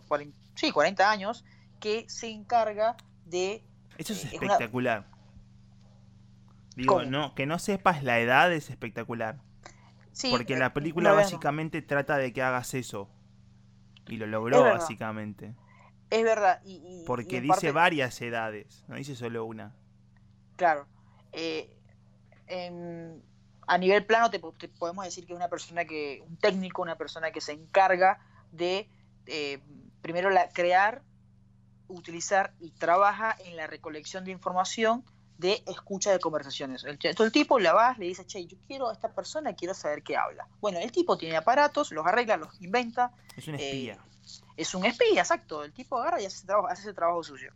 [0.07, 1.45] 40, sí, 40 años,
[1.79, 3.63] que se encarga de...
[3.97, 5.07] Eso es eh, espectacular.
[6.75, 9.39] Digo, no, que no sepas la edad es espectacular.
[10.29, 13.09] Porque la película básicamente trata de que hagas eso.
[14.07, 15.55] Y lo logró básicamente.
[16.13, 16.61] Es verdad.
[17.07, 19.73] Porque dice varias edades, no dice solo una.
[20.57, 20.85] Claro.
[21.31, 21.75] Eh,
[23.65, 27.31] a nivel plano te, podemos decir que es una persona que, un técnico, una persona
[27.31, 28.19] que se encarga
[28.51, 28.87] de,
[29.25, 29.59] eh,
[30.03, 31.01] primero, la, crear,
[31.87, 35.03] utilizar y trabaja en la recolección de información
[35.39, 36.83] de escucha de conversaciones.
[36.83, 40.03] El, el tipo la va, le dice, che, yo quiero a esta persona, quiero saber
[40.03, 40.47] qué habla.
[40.61, 43.11] Bueno, el tipo tiene aparatos, los arregla, los inventa.
[43.35, 43.93] Es un espía.
[43.93, 44.12] Eh,
[44.57, 45.63] es un espía, exacto.
[45.63, 46.45] El tipo agarra y hace ese
[46.93, 47.53] trabajo, hace sucio.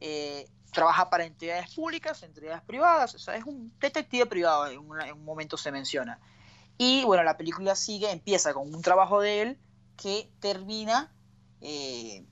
[0.00, 5.56] Eh, trabaja para entidades públicas, entidades privadas, o es un detective privado, en, un momento
[5.56, 6.20] se menciona.
[6.78, 9.58] Y bueno, la película sigue, empieza con un trabajo de él
[9.96, 11.12] que termina
[11.62, 12.26] eh,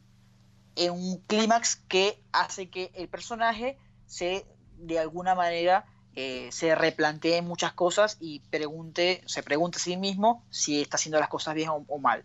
[0.77, 5.87] en un clímax que hace que el personaje se de alguna manera
[6.17, 11.19] eh, se replantee muchas cosas y pregunte, se pregunte a sí mismo si está haciendo
[11.19, 12.25] las cosas bien o, mal.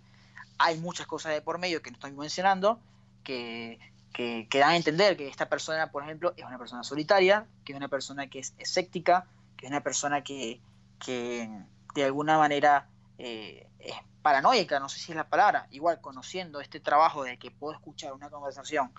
[0.60, 2.80] Hay muchas cosas de por medio que no estoy mencionando
[3.24, 3.80] que,
[4.13, 7.78] que, dan a entender que esta persona, por ejemplo, es una persona solitaria, que es
[7.78, 9.26] una persona que es escéptica,
[9.58, 10.62] que es una persona que,
[11.00, 11.50] que
[11.95, 16.80] de alguna manera eh, es paranoica, no sé si es la palabra, igual conociendo este
[16.80, 18.91] trabajo de que puedo escuchar una conversación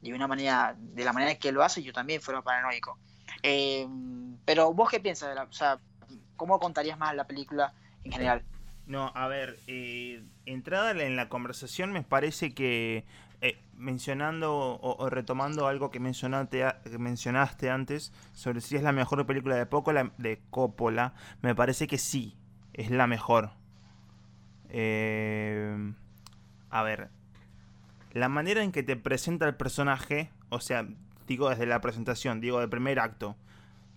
[0.00, 2.98] de una manera, de la manera que lo hace, yo también fuera paranoico.
[3.42, 3.88] Eh,
[4.44, 5.78] pero vos qué piensas de la, o sea,
[6.36, 7.72] ¿cómo contarías más la película
[8.02, 8.44] en general?
[8.86, 13.04] No, a ver, eh, entrada en la conversación me parece que
[13.40, 19.24] eh, mencionando o, retomando algo que mencionaste, que mencionaste antes sobre si es la mejor
[19.26, 22.36] película de, Poco, de Coppola, me parece que sí,
[22.74, 23.52] es la mejor.
[26.70, 27.08] a ver,
[28.12, 30.86] la manera en que te presenta el personaje, o sea,
[31.26, 33.36] digo desde la presentación, digo del primer acto,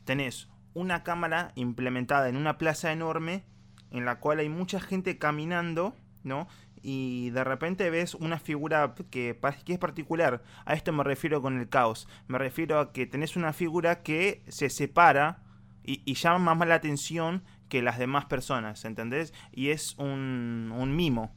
[0.06, 3.44] tenés una cámara implementada en una plaza enorme
[3.92, 6.48] en la cual hay mucha gente caminando, ¿no?
[6.82, 10.44] Y de repente ves una figura que, que es particular.
[10.66, 12.08] A esto me refiero con el caos.
[12.28, 15.44] Me refiero a que tenés una figura que se separa
[15.84, 19.34] y, y llama más la atención que las demás personas, ¿entendés?
[19.52, 21.36] Y es un, un mimo.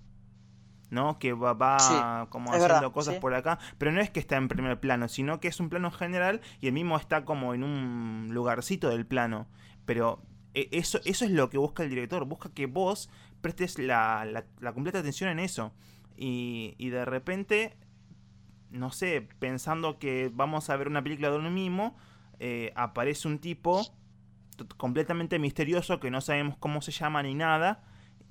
[0.91, 1.19] ¿no?
[1.19, 5.09] Que va, como haciendo cosas por acá, pero no es que está en primer plano,
[5.09, 9.07] sino que es un plano general y el mismo está como en un lugarcito del
[9.07, 9.47] plano.
[9.87, 10.21] Pero
[10.55, 13.11] eso, eso es lo que busca el director, busca que vos
[13.41, 14.25] prestes la,
[14.61, 15.73] la, completa atención en eso.
[16.17, 17.77] Y, y, de repente,
[18.71, 21.97] no sé, pensando que vamos a ver una película de uno mismo,
[22.39, 23.87] eh, aparece un tipo
[24.77, 27.83] completamente misterioso que no sabemos cómo se llama ni nada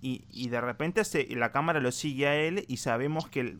[0.01, 1.03] y, de repente
[1.35, 3.59] la cámara lo sigue a él y sabemos que el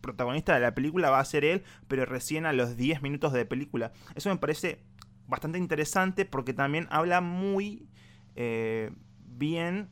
[0.00, 3.44] protagonista de la película va a ser él, pero recién a los 10 minutos de
[3.44, 3.92] película.
[4.14, 4.80] Eso me parece
[5.28, 7.88] bastante interesante porque también habla muy
[8.36, 8.92] eh,
[9.24, 9.88] bien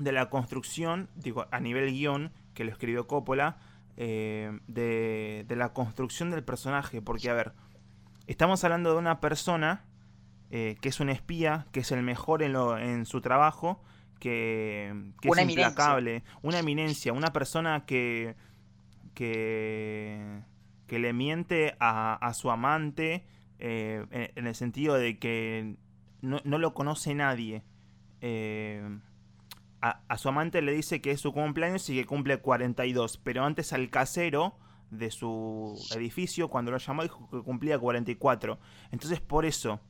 [0.00, 3.58] de la construcción, digo, a nivel guion, que lo escribió Coppola,
[3.96, 7.02] eh, de, la construcción del personaje.
[7.02, 7.52] Porque, a ver,
[8.26, 9.84] estamos hablando de una persona
[10.50, 13.82] eh, que es un espía, que es el mejor en, lo, en su trabajo,
[14.18, 18.34] que, es implacable, una eminencia, una persona que,
[19.14, 20.42] que,
[20.86, 23.24] que le miente a, su amante
[23.58, 25.76] eh, en, el sentido de que
[26.20, 27.62] no, lo conoce nadie.
[28.20, 28.98] Eh,
[29.80, 33.72] a, su amante le dice que es su cumpleaños y que cumple 42, pero antes
[33.72, 34.58] al casero
[34.90, 38.58] de su edificio, cuando lo llamó, dijo que cumplía 44.
[38.90, 39.80] Entonces por eso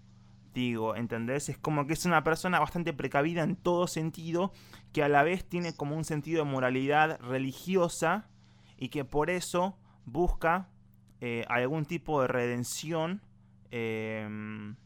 [0.53, 1.49] digo, ¿entendés?
[1.49, 4.53] Es como que es una persona bastante precavida en todo sentido,
[4.93, 8.29] que a la vez tiene como un sentido de moralidad religiosa
[8.77, 10.69] y que por eso busca
[11.21, 13.23] eh, algún tipo de redención
[13.71, 14.77] em,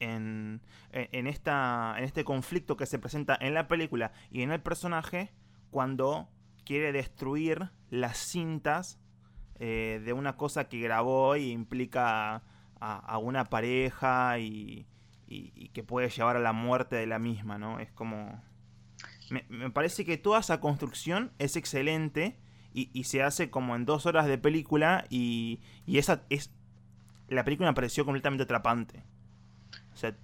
[0.00, 0.60] en,
[0.92, 5.32] en, esta, en este conflicto que se presenta en la película y en el personaje
[5.70, 6.28] cuando
[6.64, 8.98] quiere destruir las cintas
[9.60, 12.42] eh, de una cosa que grabó y implica
[12.80, 14.86] a, una pareja y,
[15.72, 17.80] que puede llevar a la muerte de la misma, ¿no?
[17.80, 18.42] Es como...
[19.30, 22.38] Me, parece que toda esa construcción es excelente
[22.74, 26.52] y, se hace como en dos horas de película y, esa es...
[27.28, 29.02] La película me pareció completamente atrapante.
[29.94, 30.14] O sea,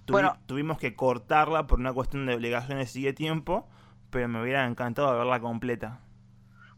[0.46, 3.68] tuvimos que cortarla por una cuestión de obligaciones y de tiempo,
[4.10, 6.00] pero me hubiera encantado verla completa.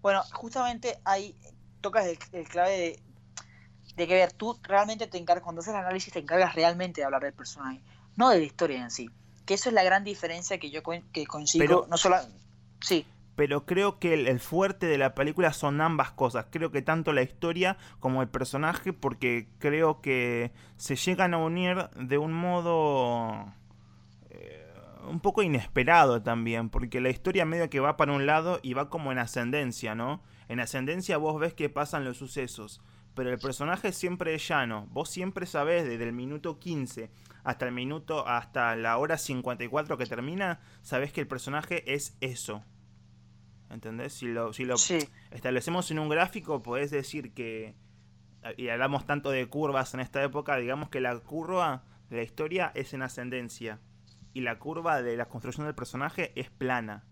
[0.03, 1.35] Bueno, justamente ahí
[1.81, 3.03] tocas el, clave de,
[3.97, 7.07] de, que ver, tú realmente te encargas, cuando haces el análisis, te encargas realmente de
[7.07, 7.81] hablar del personaje,
[8.17, 9.09] no de la historia en sí.
[9.47, 12.17] Que eso es la gran diferencia que yo que consigo, no solo...
[12.81, 13.07] Sí.
[13.35, 16.47] Pero creo que el, fuerte de la película son ambas cosas.
[16.51, 21.89] Creo que tanto la historia como el personaje, porque creo que se llegan a unir
[21.97, 23.53] de un modo
[24.31, 24.67] eh,
[25.09, 28.91] un poco inesperado también, porque la historia medio que va para un lado y va
[28.91, 30.23] como en ascendencia, ¿no?
[30.49, 32.83] En ascendencia vos ves que pasan los sucesos,
[33.15, 34.89] pero el personaje siempre es llano.
[34.91, 37.11] Vos siempre sabés desde el minuto 15
[37.45, 42.65] hasta el minuto hasta la hora 54 que termina, sabés que el personaje es eso.
[43.73, 44.13] ¿Entendés?
[44.13, 44.75] Si lo, si lo
[45.31, 47.75] establecemos en un gráfico, podés decir que
[48.57, 52.73] y hablamos tanto de curvas en esta época, digamos que la curva de la historia
[52.75, 53.81] es en ascendencia
[54.35, 57.05] y la curva de la construcción del personaje es plana.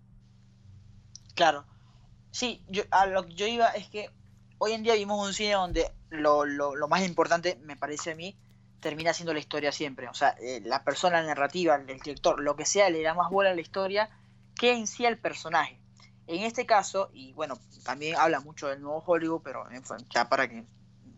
[1.35, 1.65] Claro.
[2.33, 4.11] Sí, yo, a lo que yo iba es que
[4.59, 8.37] hoy en día vimos un cine donde lo, lo, más importante, me parece a mí,
[8.81, 10.09] termina siendo la historia siempre.
[10.09, 13.31] O sea, eh, la persona, la narrativa, el director, lo que sea, le da más
[13.31, 14.11] bola a la historia
[14.55, 15.80] que en sí al personaje.
[16.31, 19.65] En este caso, y bueno, también habla mucho del nuevo Hollywood, pero
[20.15, 20.65] ya para que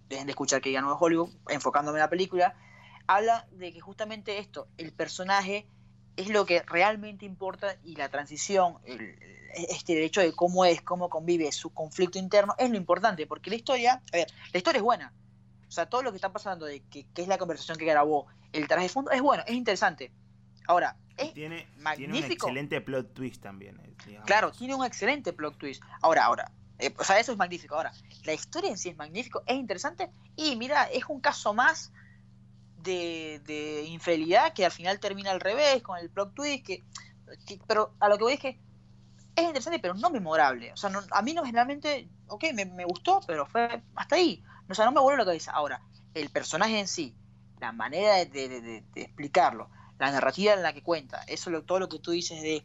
[0.09, 2.55] dejen de escuchar que diga nuevo Hollywood, enfocándome en la película,
[3.07, 5.67] habla de que justamente esto, el personaje
[6.17, 8.79] es lo que realmente importa y la transición,
[9.53, 13.57] este derecho de cómo es, cómo convive su conflicto interno, es lo importante, porque la
[13.57, 15.13] historia, a ver, la historia es buena.
[15.69, 18.67] O sea, todo lo que está pasando, de que, es la conversación que grabó, el
[18.67, 20.11] traje de fondo, es bueno, es interesante.
[20.67, 22.13] Ahora, es tiene, magnífico.
[22.13, 23.79] Tiene un excelente plot twist también.
[24.07, 25.83] Eh, claro, tiene un excelente plot twist.
[26.01, 27.75] Ahora, ahora, eh, o sea, eso es magnífico.
[27.75, 27.93] Ahora,
[28.25, 31.93] la historia en sí es magnífico, es interesante y mira, es un caso más
[32.83, 36.85] de, de, infidelidad que al final termina al revés, con el plot twist, que,
[37.67, 38.59] pero a lo que voy es que
[39.37, 40.73] es interesante, pero no memorable.
[40.73, 44.43] O sea, a mí no generalmente, ok, me, me, gustó, pero fue hasta ahí.
[44.69, 45.53] O sea, no me vuelve la cabeza.
[45.53, 45.81] Ahora,
[46.15, 47.15] el personaje en sí,
[47.61, 49.71] la manera de, de, explicarlo,
[50.03, 52.65] la narrativa en la que cuenta, eso todo lo que tú dices de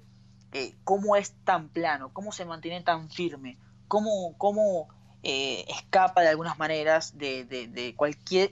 [0.54, 4.88] eh, cómo es tan plano, cómo se mantiene tan firme, cómo, cómo
[5.21, 8.50] eh, escapa de algunas maneras de, de, cualquier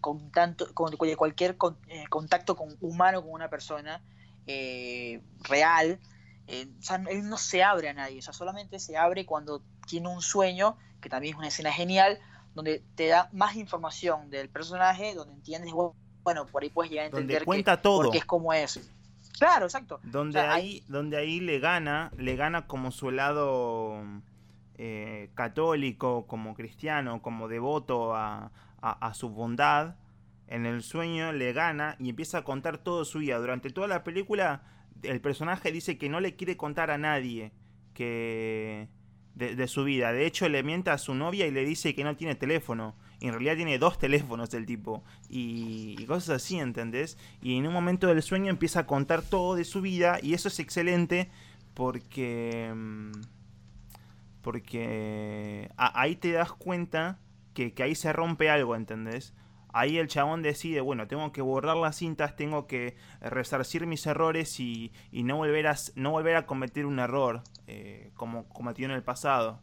[0.00, 4.02] contacto, con, cualquier eh, contacto con, humano con una persona
[5.42, 6.00] real.
[6.48, 10.76] o sea, él no se abre a nadie, solamente se abre cuando tiene un sueño,
[11.00, 12.18] que también es una escena genial,
[12.54, 15.72] donde te da más información del personaje, donde entiendes,
[16.50, 18.04] por ahí puedes llegar a entender cuenta todo.
[18.04, 18.90] porque es como es.
[19.38, 20.00] Claro, exacto.
[20.02, 24.02] Donde ahí, donde ahí le gana, le gana como su lado
[24.78, 28.50] eh, católico, como cristiano, como devoto a,
[29.14, 29.96] su bondad,
[30.46, 33.38] en el sueño le gana y empieza a contar todo su vida.
[33.38, 34.62] Durante toda la película
[35.02, 37.52] el personaje dice que no le quiere contar a nadie
[37.94, 38.88] que
[39.34, 40.12] de, su vida.
[40.12, 42.94] De hecho le mienta a su novia y le dice que no tiene teléfono.
[43.20, 45.02] Y en realidad tiene dos teléfonos el tipo.
[45.28, 47.16] Y, y, cosas así, ¿entendés?
[47.40, 50.18] Y en un momento del sueño empieza a contar todo de su vida.
[50.22, 51.30] Y eso es excelente
[51.74, 52.72] porque...
[52.74, 53.12] Mm,
[54.46, 57.18] porque ahí te das cuenta
[57.52, 59.34] que, ahí se rompe algo, ¿entendés?
[59.72, 64.60] Ahí el chabón decide, bueno, tengo que borrar las cintas, tengo que resarcir mis errores
[64.60, 69.02] y, no, volver a, no volver a cometer un error eh, como cometió en el
[69.02, 69.60] pasado.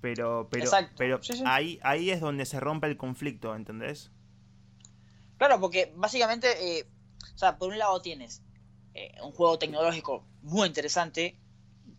[0.00, 4.10] Pero, pero, pero Ahí, ahí es donde se rompe el conflicto, ¿entendés?
[5.36, 6.86] Claro, porque básicamente, eh,
[7.34, 8.42] o sea, por un lado tienes
[8.94, 11.38] eh, un juego tecnológico muy interesante,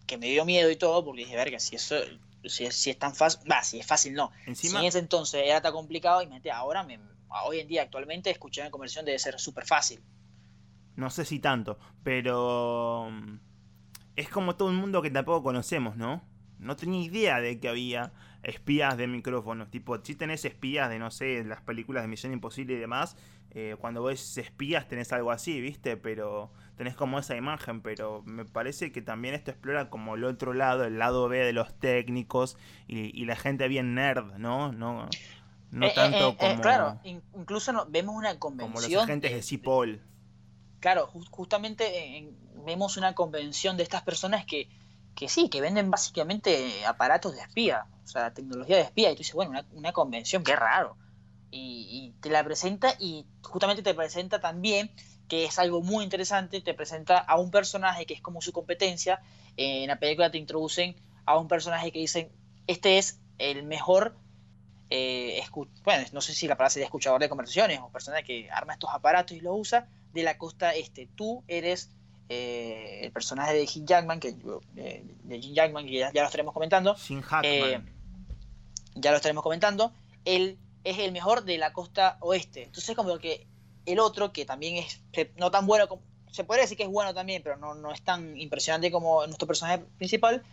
[0.07, 1.95] que me dio miedo y todo, porque dije, verga, si eso
[2.45, 4.31] si, si es tan fácil, va, si es fácil no.
[4.45, 6.99] Encima, si en ese entonces era tan complicado, y ahora, me,
[7.45, 10.01] hoy en día, actualmente, escuchar una conversión debe ser súper fácil.
[10.95, 13.39] No sé si tanto, pero mm,
[14.15, 16.21] es como todo el mundo que tampoco conocemos, ¿no?
[16.61, 19.69] No tenía idea de que había espías de micrófonos.
[19.69, 23.17] Tipo, si tenés espías de, no sé, las películas de Misión Imposible y demás,
[23.53, 25.97] eh, cuando ves espías tenés algo así, ¿viste?
[25.97, 30.53] Pero tenés como esa imagen, pero me parece que también esto explora como el otro
[30.53, 32.57] lado, el lado B de los técnicos
[32.87, 34.71] y, la gente bien nerd, ¿no?
[34.71, 35.09] No,
[35.71, 36.61] no eh, tanto eh, como...
[36.61, 38.73] claro, incluso vemos una convención...
[38.73, 40.01] Como los agentes de Cipoll.
[40.79, 42.33] Claro, justamente
[42.65, 44.69] vemos una convención de estas personas que
[45.15, 49.19] que sí, que venden básicamente aparatos de espía, o sea, tecnología de espía, y tú
[49.19, 50.97] dices, bueno, una, convención, qué raro.
[51.51, 54.91] Y, te la presenta y justamente te presenta también,
[55.27, 59.21] que es algo muy interesante, te presenta a un personaje que es como su competencia,
[59.57, 60.95] en la película te introducen
[61.25, 62.31] a un personaje que dicen,
[62.67, 64.15] este es el mejor,
[64.89, 65.43] eh,
[65.83, 68.91] bueno, no sé si la palabra sería escuchador de conversaciones o persona que arma estos
[68.93, 71.89] aparatos y los usa, de la costa este, tú eres
[72.29, 74.35] eh, el personaje de Jim Jackman, que,
[74.75, 76.95] eh, de Jim Jackman, que ya, lo estaremos comentando.
[77.43, 77.81] Eh,
[78.95, 79.91] ya lo estaremos comentando.
[80.25, 82.63] Él es el mejor de la costa oeste.
[82.63, 83.47] Entonces, como que
[83.85, 85.01] el otro, que también es
[85.37, 86.01] no tan bueno como.
[86.31, 89.47] Se podría decir que es bueno también, pero no, no es tan impresionante como nuestro
[89.47, 90.43] personaje principal.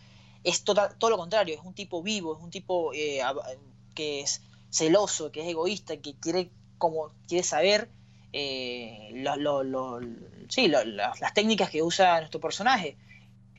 [0.43, 5.31] Es total, todo lo contrario, es un tipo vivo, es un tipo que es celoso,
[5.31, 7.89] que es egoísta, que quiere como quiere saber
[8.33, 9.99] eh, lo,
[10.47, 12.97] sí, las técnicas que usa nuestro personaje.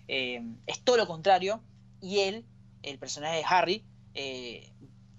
[0.08, 1.60] Eh, es todo lo contrario.
[2.00, 2.44] Y él,
[2.82, 4.72] el personaje de Harry, eh,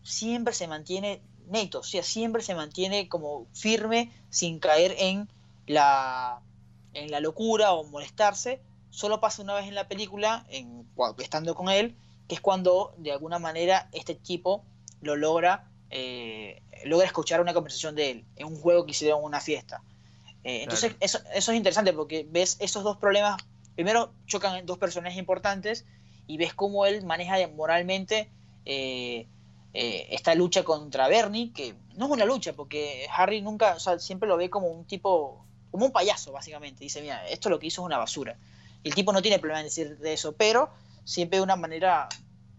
[0.03, 5.29] siempre se mantiene neto, o sea, siempre se mantiene como firme sin caer en
[5.67, 6.41] la,
[6.93, 8.61] en la locura o molestarse.
[8.89, 10.85] Solo pasa una vez en la película, en,
[11.19, 11.95] estando con él,
[12.27, 14.65] que es cuando de alguna manera este tipo
[15.01, 19.25] lo logra eh, logra escuchar una conversación de él en un juego que hicieron en
[19.25, 19.83] una fiesta.
[20.43, 23.41] Eh, entonces, eso, eso, es interesante porque ves esos dos problemas.
[23.75, 25.85] Primero, chocan dos personajes importantes
[26.27, 28.29] y ves cómo él maneja moralmente
[28.65, 29.27] eh,
[29.73, 34.27] esta lucha contra Bernie, que no es una lucha porque Harry nunca, o sea, siempre
[34.29, 36.83] lo ve como un tipo, como un payaso, básicamente.
[36.83, 38.37] Dice, mira, esto lo que hizo es una basura.
[38.81, 40.69] Y el tipo no tiene problema en decir de eso, pero
[41.03, 42.07] siempre de una manera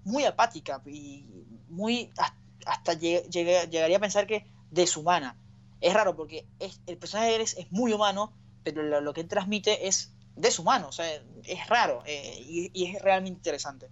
[0.04, 1.26] muy apática y
[1.68, 2.12] muy
[2.66, 5.36] hasta llegaría a pensar que deshumana.
[5.80, 6.46] Es raro porque
[6.86, 8.32] el personaje de Eres es muy humano,
[8.62, 11.06] pero lo, que transmite es deshumano, o sea,
[11.44, 13.88] es raro eh, y, es realmente interesante.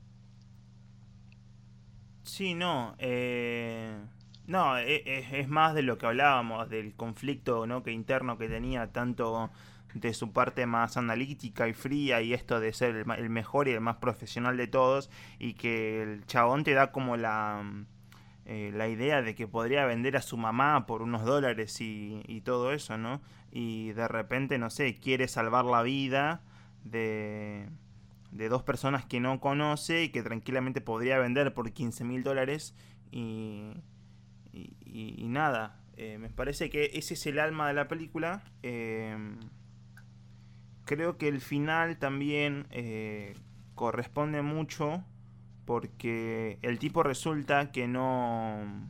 [2.22, 3.98] Sí, no, eh,
[4.46, 5.02] no, e,
[5.32, 7.82] es, más de lo que hablábamos, del conflicto ¿no?
[7.82, 9.50] que interno que tenía tanto
[9.94, 13.72] de su parte más analítica y fría y esto de ser el, el mejor y
[13.72, 15.10] el más profesional de todos
[15.40, 17.64] y que el chabón te da como la
[18.47, 22.72] eh, la idea de que podría vender a su mamá por unos dólares y, todo
[22.72, 23.20] eso, ¿no?
[23.53, 26.43] Y de repente, no sé, quiere salvar la vida
[26.84, 27.68] de,
[28.32, 32.74] de dos personas que no conoce y que tranquilamente podría vender por 15 mil dólares
[33.11, 33.74] y,
[34.53, 35.80] y, nada.
[35.97, 38.43] Eh, me parece que ese es el alma de la película.
[38.62, 39.16] Eh,
[40.86, 42.66] creo que el final también
[43.74, 45.05] corresponde mucho
[45.70, 48.88] porque el tipo resulta que no...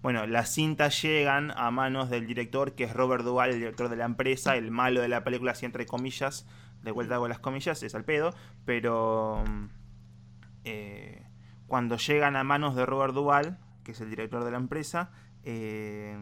[0.00, 3.96] Bueno, las cintas llegan a manos del director, que es Robert Duvall, el director de
[3.96, 6.46] la empresa, el malo de la película, así entre comillas,
[6.82, 9.44] de vuelta con las comillas, es al pedo, pero
[10.64, 11.26] eh,
[11.66, 15.10] cuando llegan a manos de Robert Duvall, que es el director de la empresa,
[15.42, 16.16] eh,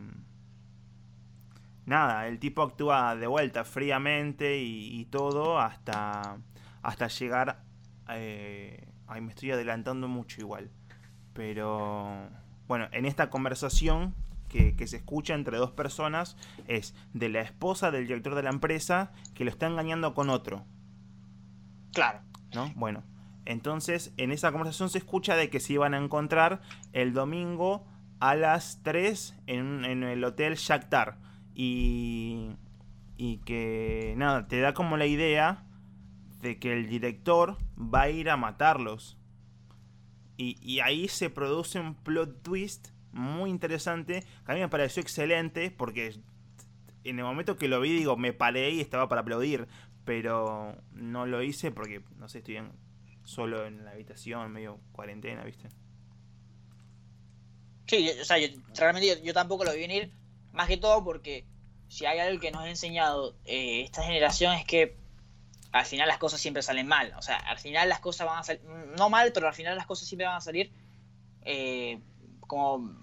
[1.86, 6.38] nada, el tipo actúa de vuelta fríamente y, todo hasta,
[6.82, 7.62] hasta llegar
[8.09, 10.70] eh, Ay, me estoy adelantando mucho igual.
[11.34, 12.28] Pero
[12.66, 14.12] bueno, en esta conversación
[14.48, 16.36] que, se escucha entre dos personas
[16.66, 20.64] es de la esposa del director de la empresa que lo está engañando con otro.
[21.92, 22.22] Claro.
[22.54, 22.72] ¿No?
[22.74, 23.04] Bueno,
[23.44, 26.60] entonces en esa conversación se escucha de que se iban a encontrar
[26.92, 27.86] el domingo
[28.18, 31.18] a las 3 en, en el hotel Shakhtar.
[31.54, 32.50] Y,
[33.16, 35.62] y que nada, te da como la idea
[36.45, 39.16] de que el director va a ir a matarlos.
[40.36, 45.70] Y, ahí se produce un plot twist muy interesante, que a mí me pareció excelente,
[45.70, 46.20] porque
[47.05, 49.68] en el momento que lo vi, digo, me paré y estaba para aplaudir,
[50.05, 52.59] pero no lo hice porque, no sé, estoy
[53.22, 55.68] solo en la habitación, medio cuarentena, ¿viste?
[57.86, 60.11] Sí, o sea, yo, realmente yo, tampoco lo vi venir,
[60.53, 61.47] más que todo porque
[61.88, 65.03] si hay algo que nos ha enseñado eh, esta generación es que
[65.75, 67.12] al final las cosas siempre salen mal.
[67.18, 68.62] O sea, al final las cosas van a salir,
[68.97, 70.72] no mal, pero al final las cosas siempre van a salir
[71.43, 71.99] eh,
[72.41, 72.97] como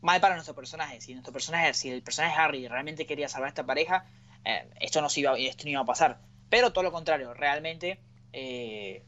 [0.00, 1.02] mal para nuestro personaje.
[1.02, 4.06] Si nuestro personaje, si el personaje Harry realmente quería salvar a esta pareja,
[4.46, 6.20] eh, esto, no iba, esto no iba a pasar.
[6.48, 8.00] Pero todo lo contrario, realmente
[8.32, 9.04] eh,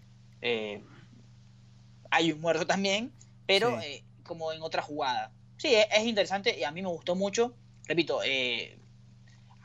[2.11, 3.15] hay un muerto también,
[3.47, 3.81] pero
[4.23, 5.33] como en otra jugada.
[5.57, 7.55] Sí, es, interesante y a mí me gustó mucho.
[7.87, 8.79] Repito, eh,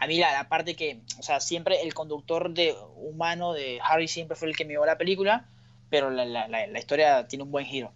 [0.02, 4.36] a mí la, parte que, o sea, siempre el conductor de humano de Harry siempre
[4.36, 5.48] fue el que me llevó la película,
[5.90, 7.94] pero la, la historia tiene un buen giro.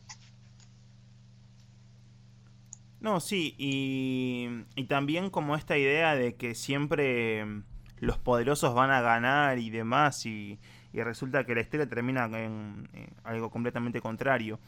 [3.05, 7.45] No, sí, y, y, también como esta idea de que siempre
[7.97, 10.59] los poderosos van a ganar y demás, y,
[10.91, 12.89] y resulta que la historia termina en,
[13.23, 14.59] algo completamente contrario.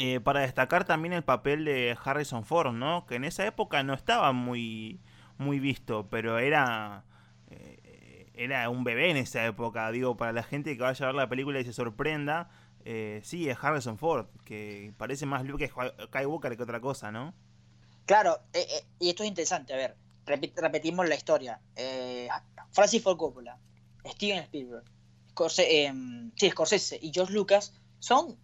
[0.00, 3.06] Eh, para destacar también el papel de Harrison Ford, ¿no?
[3.06, 5.00] Que en esa época no estaba muy,
[5.38, 7.04] muy visto, pero era,
[7.50, 9.90] eh, era un bebé en esa época.
[9.90, 12.50] Digo, para la gente que vaya a ver la película y se sorprenda,
[12.84, 17.34] eh, sí, es Harrison Ford, que parece más Luke Skywalker que otra cosa, ¿no?
[18.06, 18.38] Claro,
[18.98, 21.58] y esto es interesante, a ver, repetimos la historia.
[22.70, 23.58] Francis Ford Coppola,
[24.04, 24.84] Steven Spielberg,
[25.30, 28.38] Scorsese, em, sí, Scorsese y George Lucas son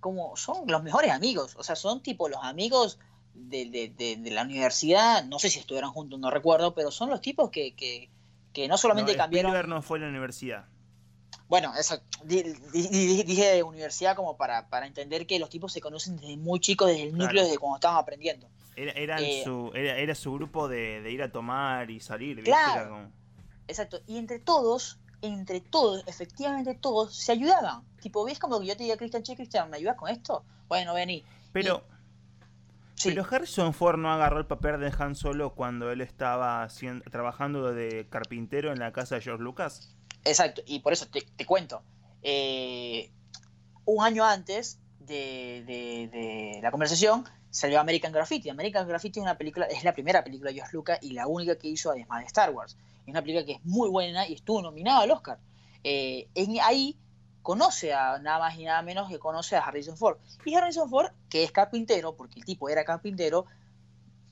[0.00, 2.98] como son los mejores amigos, o sea, son tipo los amigos
[3.34, 7.74] de, la universidad, no sé si estuvieron juntos, no recuerdo, pero son los tipos que,
[7.74, 9.50] que, no solamente no, cambiaron...
[9.50, 10.66] Spielberg no fue a la universidad.
[11.48, 16.58] Bueno, eso, dije universidad como para, para, entender que los tipos se conocen desde muy
[16.58, 18.48] chicos, desde el núcleo, desde cuando estaban aprendiendo.
[18.76, 22.42] Era, eh, su, era, su grupo de, ir a tomar y salir.
[22.42, 23.10] Claro,
[23.68, 24.00] exacto.
[24.06, 27.82] Y entre todos entre todos, efectivamente todos, se ayudaban.
[28.00, 30.44] Tipo, ¿ves como que yo te diga, Cristian, che, Cristian, ¿me ayudas con esto?
[30.68, 31.24] Bueno, vení.
[31.52, 31.82] Pero,
[33.02, 36.68] pero Harrison Ford no agarró el papel de Han Solo cuando él estaba
[37.10, 39.96] trabajando de carpintero en la casa de George Lucas.
[40.24, 41.82] Exacto, y por eso te, cuento.
[42.22, 43.10] Eh,
[43.84, 48.48] un año antes de, de, la conversación salió American Graffiti.
[48.48, 51.56] American Graffiti es una película, es la primera película de George Lucas y la única
[51.56, 52.76] que hizo además de Star Wars.
[53.02, 55.38] Es una película que es muy buena y estuvo nominada al Oscar.
[55.82, 56.28] Eh,
[56.62, 56.96] ahí
[57.44, 60.16] conoce a nada más y nada menos que conoce a Harrison Ford.
[60.44, 63.44] Y Harrison Ford, que es carpintero, porque el tipo era carpintero,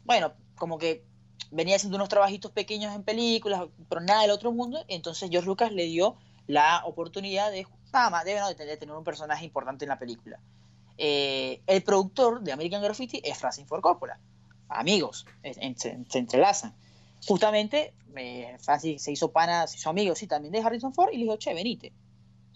[0.04, 1.04] bueno, como que
[1.50, 4.82] venía haciendo unos trabajitos pequeños en películas, pero nada del otro mundo.
[4.88, 9.44] Entonces George Lucas le dio la oportunidad de, nada más, de, de tener un personaje
[9.44, 10.40] importante en la película.
[10.96, 14.18] Eh, el productor de American Graffiti es Francis Ford Coppola.
[14.68, 15.26] Amigos,
[15.76, 16.74] se entrelazan
[17.26, 21.18] justamente eh, Francis se hizo pana, se hizo amigo, sí, también de Harrison Ford y
[21.18, 21.92] le dijo, che, venite.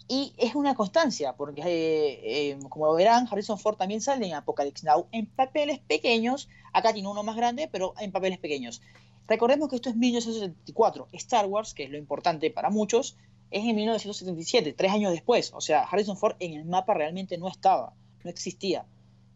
[0.07, 4.85] Y es una constancia, porque eh, eh, como verán, Harrison Ford también sale en Apocalypse
[4.85, 6.47] Now en papeles pequeños.
[6.71, 8.81] Acá tiene uno más grande, pero en papeles pequeños.
[9.27, 11.09] Recordemos que esto es 1974.
[11.11, 13.17] Star Wars, que es lo importante para muchos,
[13.51, 15.51] es en 1977, tres años después.
[15.53, 17.93] O sea, Harrison Ford en el mapa realmente no estaba,
[18.23, 18.85] no existía.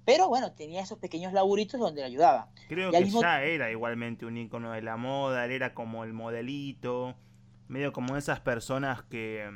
[0.05, 2.47] Pero bueno, tenía esos pequeños laburitos donde le ayudaba.
[2.69, 7.15] Creo que ya era igualmente un icono de la moda, él era como el modelito,
[7.67, 9.47] medio como esas personas que,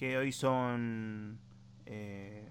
[0.00, 1.38] que hoy son
[1.84, 2.48] eh,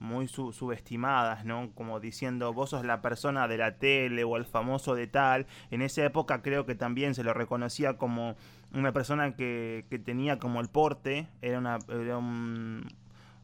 [0.00, 1.70] muy subestimadas, ¿no?
[1.76, 5.46] Como diciendo, vos sos la persona de la tele o el famoso de tal.
[5.70, 8.34] En esa época creo que también se lo reconocía como
[8.74, 12.88] una persona que, que tenía como el porte, era, una, era un,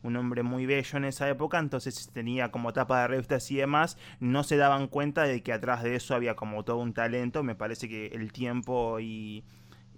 [0.02, 3.98] un hombre muy bello en esa época, entonces tenía como tapa de revistas y demás,
[4.18, 7.54] no se daban cuenta de que atrás de eso había como todo un talento, me
[7.54, 9.44] parece que el tiempo y,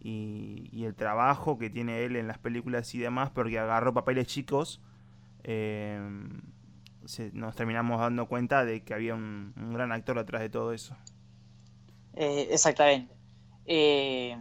[0.05, 4.83] y, el trabajo que tiene él en las películas y demás, porque agarró papeles chicos,
[5.45, 5.99] eh,
[7.33, 10.95] nos terminamos dando cuenta de que había un, gran actor atrás de todo eso.
[12.15, 13.15] Eh, exactamente.
[13.65, 14.37] Eh,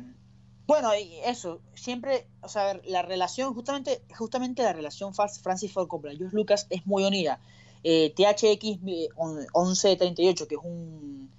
[0.68, 0.92] bueno,
[1.26, 6.68] eso, siempre, o sea, la relación, justamente, justamente la relación Francis Ford Coppola y Lucas
[6.70, 7.40] es muy unida.
[7.84, 11.30] THX 1138, que es un,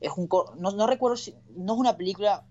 [0.00, 2.44] es un, no, no recuerdo si, no es una película,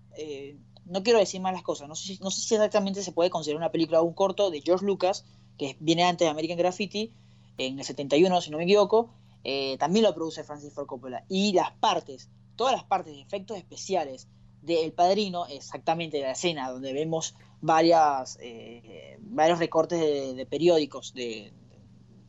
[0.86, 3.72] no quiero decir malas cosas, no sé, no sé si exactamente se puede considerar una
[3.72, 5.24] película o un corto de George Lucas,
[5.58, 7.12] que viene antes de American Graffiti,
[7.58, 9.10] en el 71, si no me equivoco,
[9.44, 11.24] eh, también lo produce Francis Ford Coppola.
[11.28, 14.26] Y las partes, todas las partes de efectos especiales,
[14.64, 21.52] de El Padrino, exactamente la escena donde vemos varias, eh, varios recortes de, periódicos de,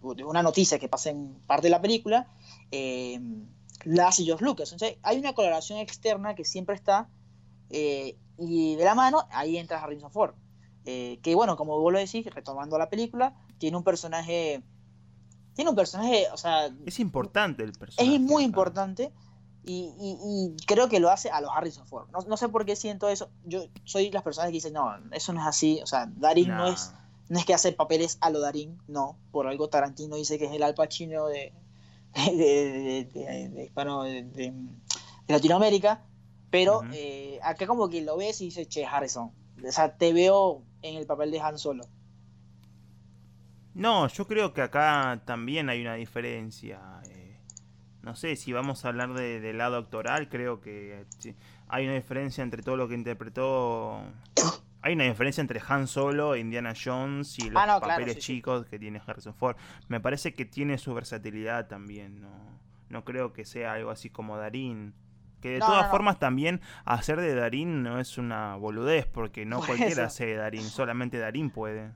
[0.01, 2.27] una noticia que pasa en parte de la película,
[2.71, 3.19] eh,
[3.85, 4.71] la hace George Lucas.
[4.71, 7.09] Entonces, hay una coloración externa que siempre está,
[7.69, 10.35] eh, y de la mano, ahí entra Harrison Ford.
[10.83, 14.63] que bueno, como vos lo decís, retomando la película, tiene un personaje.
[15.53, 16.69] Tiene un personaje, o sea.
[16.85, 18.15] Es importante el personaje.
[18.15, 19.13] Es muy importante.
[19.67, 22.07] Y, creo que lo hace a los Harrison Ford.
[22.11, 23.29] No, sé por qué siento eso.
[23.45, 25.79] Yo soy las personas que dicen, no, eso no es así.
[25.81, 26.93] O sea, Darín no, es
[27.29, 29.17] no es que hace papeles a lo Darín, no.
[29.31, 31.53] Por algo Tarantino dice que es el Al Pacino de,
[32.13, 34.53] de, de,
[35.27, 36.05] Latinoamérica.
[36.49, 39.31] Pero eh, acá como que lo ves y dices, che, Harrison.
[39.65, 41.83] O sea, te veo en el papel de Han Solo.
[43.73, 46.79] No, yo creo que acá también hay una diferencia.
[47.09, 47.37] Eh,
[48.03, 51.05] no sé, si vamos a hablar de, del lado actoral, creo que
[51.67, 54.01] hay una diferencia entre todo lo que interpretó.
[54.81, 58.19] Hay una diferencia entre Han Solo, Indiana Jones y los Ah, no, papeles sí.
[58.21, 59.57] chicos que tiene Harrison Ford.
[59.87, 62.21] Me parece que tiene su versatilidad también.
[62.21, 62.29] No,
[62.89, 64.93] no creo que sea algo así como Darín.
[65.41, 65.91] Que de No, todas no, no.
[65.91, 70.03] formas también hacer de Darín no es una boludez, porque no Por cualquiera eso.
[70.03, 71.91] hace de Darín, solamente Darín puede.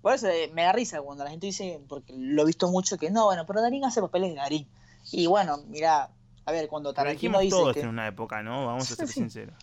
[0.00, 2.96] Por eso eh, me da risa cuando la gente dice, porque lo he visto mucho,
[2.98, 4.68] que no, bueno, pero Darín hace papeles de Darín.
[5.12, 6.10] Y bueno, mira,
[6.46, 7.80] a ver, cuando Tarantino dice todos que...
[7.80, 8.66] en una época, ¿no?
[8.66, 9.54] Vamos a ser sinceros.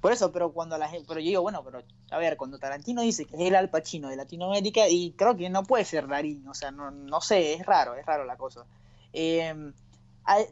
[0.00, 3.02] Por eso, pero cuando la gente, pero yo digo, bueno, pero a ver, cuando Tarantino
[3.02, 6.46] dice que es el Al Pacino de Latinoamérica, y creo que no puede ser Darín,
[6.48, 8.64] o sea, no, no sé, es raro, es raro la cosa.
[9.12, 9.72] Eh,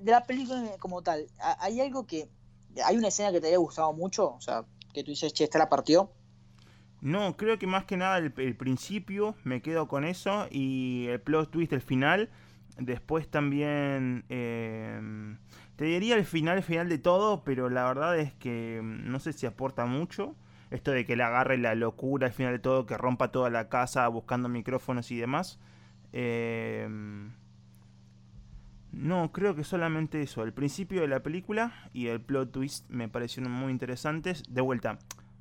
[0.00, 2.30] de la película como tal, ha- hay algo que,
[2.84, 5.58] hay una escena que te haya gustado mucho, o sea, que tú dices, che, esta
[5.58, 6.12] la partió.
[7.00, 11.20] No, creo que más que nada el, el principio me quedo con eso y el
[11.20, 12.30] plot twist del final.
[12.76, 15.00] Después también eh,
[15.76, 19.32] te diría el final final de todo, pero la verdad es que mm, no sé
[19.32, 20.34] si aporta mucho.
[20.70, 23.68] Esto de que le agarre la locura al final de todo, que rompa toda la
[23.68, 25.58] casa buscando micrófonos y demás.
[26.12, 26.88] Eh,
[28.92, 30.42] no, creo que solamente eso.
[30.42, 34.42] El principio de la película y el plot twist me parecieron muy interesantes.
[34.48, 34.98] De vuelta,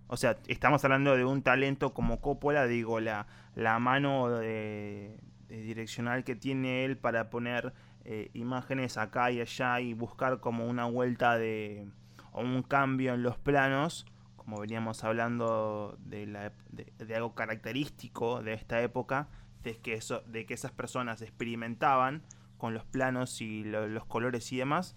[0.08, 5.18] o sea, estamos hablando de un talento como Coppola, digo, la, la mano de,
[5.48, 7.74] direccional que tiene él para poner
[8.06, 11.88] eh, imágenes acá y allá y buscar como una vuelta de
[12.32, 18.54] o un cambio en los planos, como veníamos hablando de, la, de algo característico de
[18.54, 19.28] esta época,
[19.64, 22.22] de que, eso, de que esas personas experimentaban
[22.58, 24.96] con los planos y lo- los colores y demás.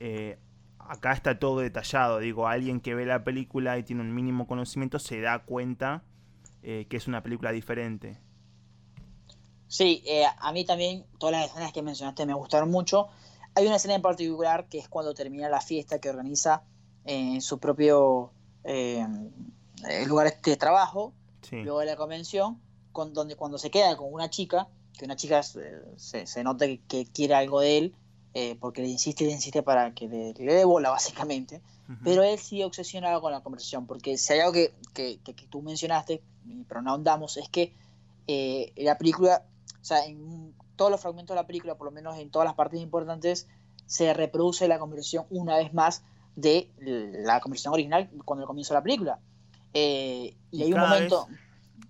[0.00, 0.38] Eh,
[0.78, 2.18] acá está todo detallado.
[2.18, 6.02] Digo, alguien que ve la película y tiene un mínimo conocimiento se da cuenta
[6.64, 8.18] eh, que es una película diferente.
[9.66, 13.08] Sí, eh, a mí también todas las escenas que mencionaste me gustaron mucho.
[13.54, 16.62] Hay una escena en particular que es cuando termina la fiesta que organiza
[17.04, 18.32] en su propio
[20.06, 21.62] lugar de trabajo, Sí.
[21.62, 22.60] luego de la convención,
[22.92, 24.68] con, donde cuando se queda con una chica,
[24.98, 27.94] que una chica se, se nota que, que quiere algo de él,
[28.34, 31.60] eh, porque le insiste y le insiste para que le, le dé bola, básicamente.
[32.04, 35.46] Pero él sigue obsesionado con la conversación, porque si hay algo que, que- que- que
[35.46, 36.22] tú mencionaste,
[36.68, 37.74] pero no ahondamos, es que
[38.26, 39.44] eh, la película,
[39.80, 42.54] o sea, en todos los fragmentos de la película, por lo menos en todas las
[42.54, 43.46] partes importantes,
[43.86, 46.02] se reproduce la conversación una vez más
[46.34, 49.18] de la conversación original cuando comienza la película.
[49.74, 51.28] Eh, y, Y hay un momento...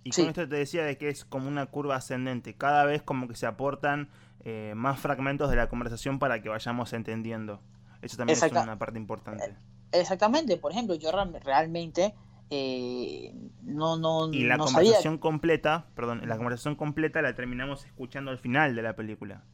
[0.05, 0.23] Y Sí.
[0.23, 2.55] con esto te decía de que es como una curva ascendente.
[2.55, 4.09] Cada vez como que se aportan
[4.45, 7.61] eh, más fragmentos de la conversación para que vayamos entendiendo.
[8.01, 9.57] Eso también es una parte importante.
[9.93, 12.15] Exactamente, por ejemplo, yo real- realmente
[12.51, 13.33] eh,
[13.63, 18.31] no, no, Y la no sabía conversación completa, perdón, la conversación completa la terminamos escuchando
[18.31, 19.45] al final de la película.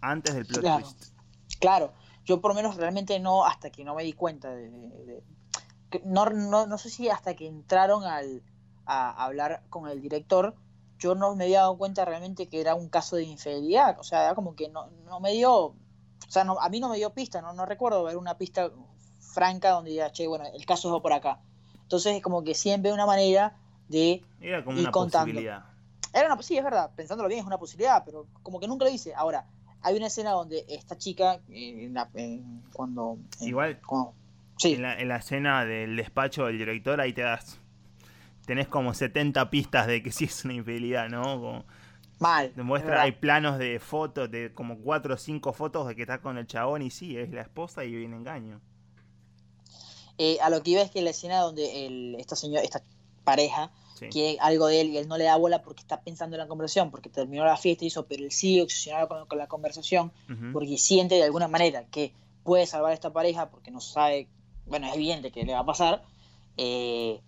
[0.00, 0.84] Antes del plot Claro.
[0.84, 1.14] twist.
[1.58, 1.92] Claro,
[2.24, 4.70] yo por lo menos realmente no, hasta que no me di cuenta de...
[4.70, 5.24] de- de-
[5.90, 8.42] que no, no, no sé si hasta que entraron al,
[8.86, 10.54] a hablar con el director,
[10.98, 14.24] yo no me había dado cuenta realmente que era un caso de infidelidad, o sea,
[14.24, 15.76] era como que no, no me dio, o
[16.28, 18.70] sea, no, a mí no me dio pista, no, no recuerdo ver una pista
[19.18, 21.38] franca donde diga, che, bueno, el caso es por acá.
[21.82, 23.56] Entonces es como que siempre una manera
[23.88, 24.22] de...
[24.40, 25.26] Era como Y una contando.
[25.26, 25.64] posibilidad.
[26.12, 28.90] Era una, sí, es verdad, pensándolo bien es una posibilidad, pero como que nunca lo
[28.90, 29.14] hice.
[29.14, 29.46] Ahora,
[29.82, 33.16] hay una escena donde esta chica, eh, en la- en- cuando...
[33.40, 34.14] en- Igual, cuando-
[34.58, 37.59] sí, En la, en la escena del despacho del director, ahí te das.
[38.46, 41.22] Tenés como 70 pistas de que sí es una infidelidad, ¿no?
[41.22, 41.64] Como
[42.18, 42.50] mal.
[42.54, 43.04] te es muestra, verdad.
[43.04, 46.46] hay planos de fotos, de como 4 o 5 fotos de que está con el
[46.46, 48.60] chabón y sí, es la esposa y viene engaño.
[50.18, 52.82] Eh, a lo que iba es que la escena donde el, esta señora, esta
[53.24, 54.06] pareja Sí.
[54.08, 56.48] quiere algo de él y él no le da bola porque está pensando en la
[56.48, 60.10] conversación, porque terminó la fiesta y eso, pero él sigue obsesionado con, con la conversación
[60.54, 64.26] porque siente de alguna manera que puede salvar a esta pareja porque no sabe,
[64.64, 66.02] bueno, es evidente que le va a pasar.
[66.56, 67.20] eh,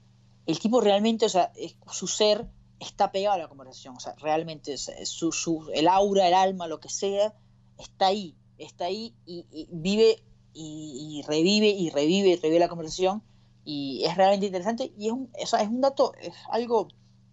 [0.47, 1.53] el tipo realmente, o sea,
[1.91, 2.47] su ser
[2.81, 6.81] está pegado a la conversación, o sea, realmente su, su- el aura, el alma, lo
[6.81, 7.35] que sea,
[7.79, 10.23] está ahí, está ahí y, vive
[10.53, 13.23] y, revive y revive y revive la conversación
[13.65, 16.89] y es realmente interesante y es un, es un dato, es algo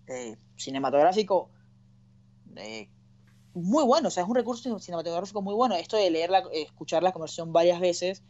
[0.07, 1.49] eh, cinematográfico
[2.55, 2.89] eh,
[3.53, 5.75] muy bueno, o sea, es un recurso cinematográfico muy bueno.
[5.75, 8.23] Esto de leer la, escuchar la conversación varias veces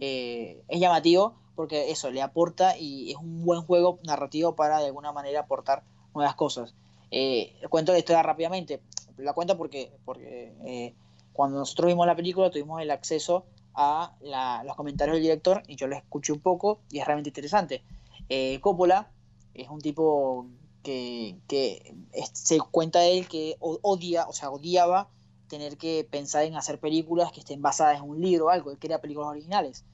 [0.00, 4.86] eh, es llamativo porque eso le aporta y es un buen juego narrativo para de
[4.86, 5.84] alguna manera aportar
[6.14, 6.74] nuevas cosas.
[7.10, 8.80] Eh, cuento la historia rápidamente,
[9.16, 10.94] la cuento porque, porque eh,
[11.32, 15.76] cuando nosotros vimos la película tuvimos el acceso a la- los comentarios del director y
[15.76, 17.82] yo lo escuché un poco y es realmente interesante.
[18.28, 19.10] Eh, Coppola
[19.54, 20.46] es un tipo
[20.82, 21.36] que,
[22.32, 25.08] se cuenta él que odia, o sea, odiaba
[25.48, 28.78] tener que pensar en hacer películas que estén basadas en un libro o algo, él
[28.78, 29.84] quería películas originales.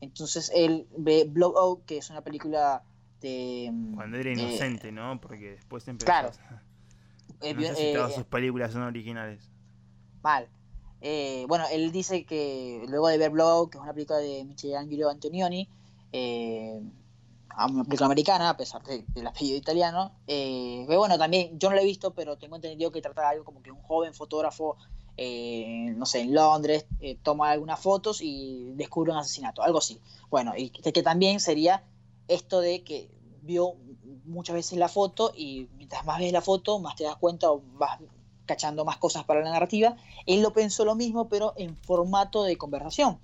[0.00, 2.82] Entonces él ve Blowout, que es una película
[3.20, 3.70] de...
[3.72, 5.20] Mm, Cuando era inocente, ¿no?
[5.20, 6.06] Porque después empezó...
[6.06, 6.30] Claro.
[7.40, 9.48] No sé si todas sus películas son originales.
[10.22, 10.48] Mal.
[11.00, 15.08] Eh, bueno, él dice que luego de ver Blowout, que es una película de Michelangelo
[15.08, 15.68] Antonioni,
[16.12, 16.80] eh,
[17.68, 20.12] una película americana, a pesar del apellido italiano.
[20.26, 23.44] Eh, bueno, también yo no lo he visto, pero tengo entendido que trata de algo
[23.44, 24.76] como que un joven fotógrafo,
[25.16, 30.00] eh, no sé, en Londres, eh, toma algunas fotos y descubre un asesinato, algo así.
[30.30, 31.84] Bueno, y que, también sería
[32.28, 33.10] esto de que
[33.42, 33.74] vio
[34.24, 37.62] muchas veces la foto y mientras más ves la foto, más te das cuenta o
[37.74, 37.98] vas
[38.46, 39.96] cachando más cosas para la narrativa.
[40.26, 43.20] Él lo pensó lo mismo, pero en formato de conversación.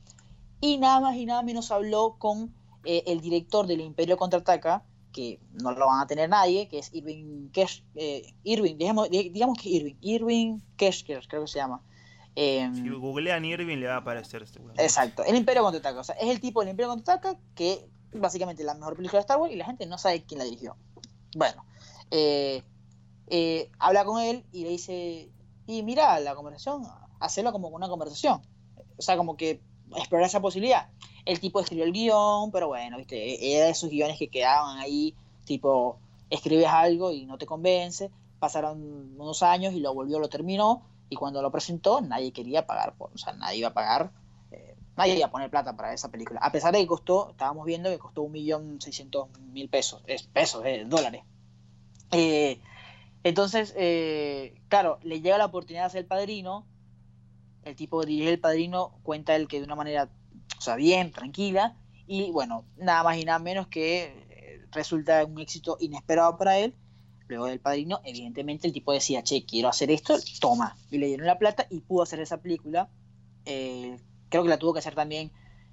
[0.61, 4.85] Y nada más y nada menos habló con eh, el director del Imperio Contraataca,
[5.17, 9.57] que no lo van a tener nadie, que es Irving Kesh, eh, Irving, digamos, digamos,
[9.57, 11.81] que Irving, Irving Keschker, creo que se llama.
[12.35, 14.45] Eh, si googlean Irving le va a aparecer.
[14.77, 18.75] Exacto, el Imperio Contraataca, o sea, es el tipo del Imperio Contraataca que básicamente la
[18.75, 20.77] mejor película de Star Wars y la gente no sabe quién la dirigió.
[21.35, 21.65] Bueno,
[22.11, 22.63] eh,
[23.79, 25.31] habla con él y le dice,
[25.67, 26.83] y mira, la conversación,
[27.21, 28.43] hacerlo como una conversación.
[28.99, 29.63] O sea, como que
[29.97, 30.91] explorar esa posibilidad
[31.27, 35.15] el tipo escribió el guion, pero bueno, viste, era de esos guiones que quedaban ahí,
[35.45, 35.99] tipo,
[36.31, 41.17] escribes algo y no te convence, pasaron unos años y lo volvió, lo terminó, y
[41.17, 44.13] cuando lo presentó nadie quería pagar, por, o sea, nadie iba a pagar,
[44.53, 47.67] eh, nadie iba a poner plata para esa película, a pesar de que costó, estábamos
[47.67, 51.25] viendo que costó un millón seiscientos mil pesos, es pesos, dólares.
[52.13, 52.61] Eh,
[53.25, 56.65] entonces, eh, claro, le llega la oportunidad de ser el padrino,
[57.65, 60.09] el tipo dirige el padrino, cuenta él que de una manera
[60.59, 61.77] o sea, bien, tranquila,
[62.07, 66.75] y bueno, nada más y nada menos que eh, resulta un éxito inesperado para él.
[67.29, 70.77] Luego del padrino, evidentemente el tipo decía, che, quiero hacer esto, toma.
[70.91, 72.89] Y le dieron la plata y pudo hacer esa película.
[73.45, 75.33] Eh, creo que la tuvo que hacer también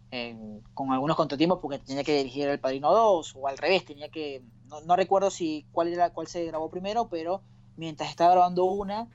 [0.10, 0.36] eh,
[0.74, 4.44] con algunos contratiempos porque tenía que dirigir El Padrino 2 o al revés, tenía que,
[4.86, 7.44] no, recuerdo si cuál era cuál se grabó primero, pero
[7.78, 9.08] mientras estaba grabando una,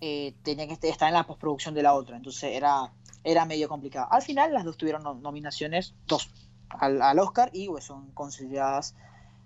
[0.00, 2.16] tenía que estar en la postproducción de la otra.
[2.16, 2.92] Entonces era
[3.24, 4.08] era medio complicado.
[4.10, 6.30] Al final las dos tuvieron nominaciones, dos
[6.68, 8.94] al, Oscar y pues, son consideradas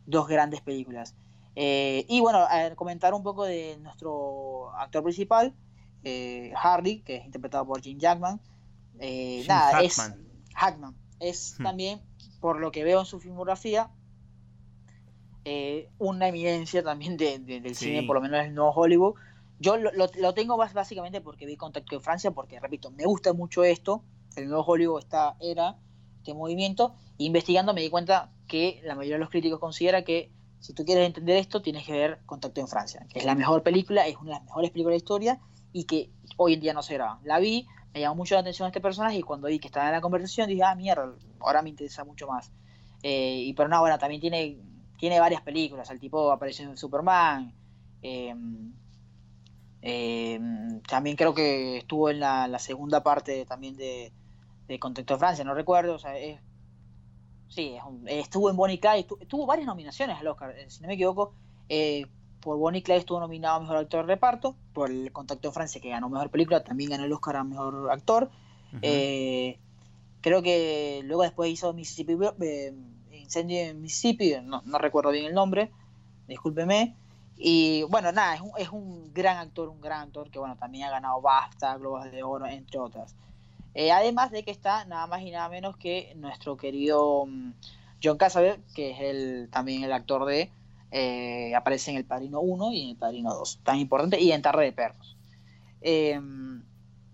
[0.07, 1.15] dos grandes películas.
[1.55, 5.55] Eh, y bueno, a comentar un poco de nuestro actor principal,
[6.05, 8.41] eh, Hardy, que es interpretado por Jim Jackman.
[8.99, 9.97] Eh, nada, es
[10.55, 10.95] Hackman.
[11.19, 11.63] Es hmm.
[11.63, 12.01] también,
[12.41, 13.91] por lo que veo en su filmografía,
[15.99, 19.15] una eminencia también del cine, por lo menos en no Hollywood.
[19.59, 23.65] Yo lo, lo, tengo básicamente porque vi Contacto en Francia, porque repito, me gusta mucho
[23.65, 24.05] esto,
[24.37, 25.77] el nuevo Hollywood está, era
[26.19, 30.31] este movimiento, e investigando me di cuenta que la mayoría de los críticos considera que
[30.61, 33.63] si tú quieres entender esto, tienes que ver Contacto en Francia, que es la mejor
[33.63, 35.41] película, es una de las mejores películas de la historia
[35.73, 37.21] y que hoy en día no se graba.
[37.23, 39.93] La vi, me llamó mucho la atención este personaje y cuando vi que estaba en
[39.93, 42.53] la conversación dije, ah, mierda, ahora me interesa mucho más.
[43.03, 44.59] Eh, y pero no, bueno, también tiene,
[44.99, 47.55] tiene varias películas, el tipo apareció en Superman,
[48.03, 48.35] eh,
[49.89, 50.41] eh,
[50.89, 54.13] también creo que estuvo en la, segunda parte también de,
[54.67, 55.95] de Contexto de Francia, no recuerdo.
[55.95, 56.15] O sea,
[57.47, 57.77] sí,
[58.07, 61.35] estuvo en Bonnie Clyde, tuvo varias nominaciones al Oscar, eh, si no me equivoco.
[61.69, 62.07] Eh,
[62.41, 65.81] por Bonnie Clyde estuvo nominado a Mejor Actor de Reparto, por el Contacto de Francia
[65.81, 68.31] que ganó Mejor Película, también ganó el Oscar a Mejor Actor.
[68.81, 72.17] creo que luego después hizo Mississippi,
[73.13, 75.71] Incendio en Mississippi, no, no recuerdo bien el nombre,
[76.27, 76.97] discúlpeme.
[77.37, 80.85] Y bueno, nada, es un, es un gran actor, un gran actor que bueno, también
[80.85, 83.15] ha ganado BAFTA, Globos de Oro, entre otras.
[83.75, 87.53] Eh, además de que está nada más y nada menos que nuestro querido mm,
[88.03, 90.51] John Cassavetes, que es el, también el actor de,
[90.91, 94.41] eh, aparece en El Padrino 1 y en El Padrino 2, tan importante, y en
[94.41, 95.17] Tarde de Perros.
[95.83, 96.65] Em,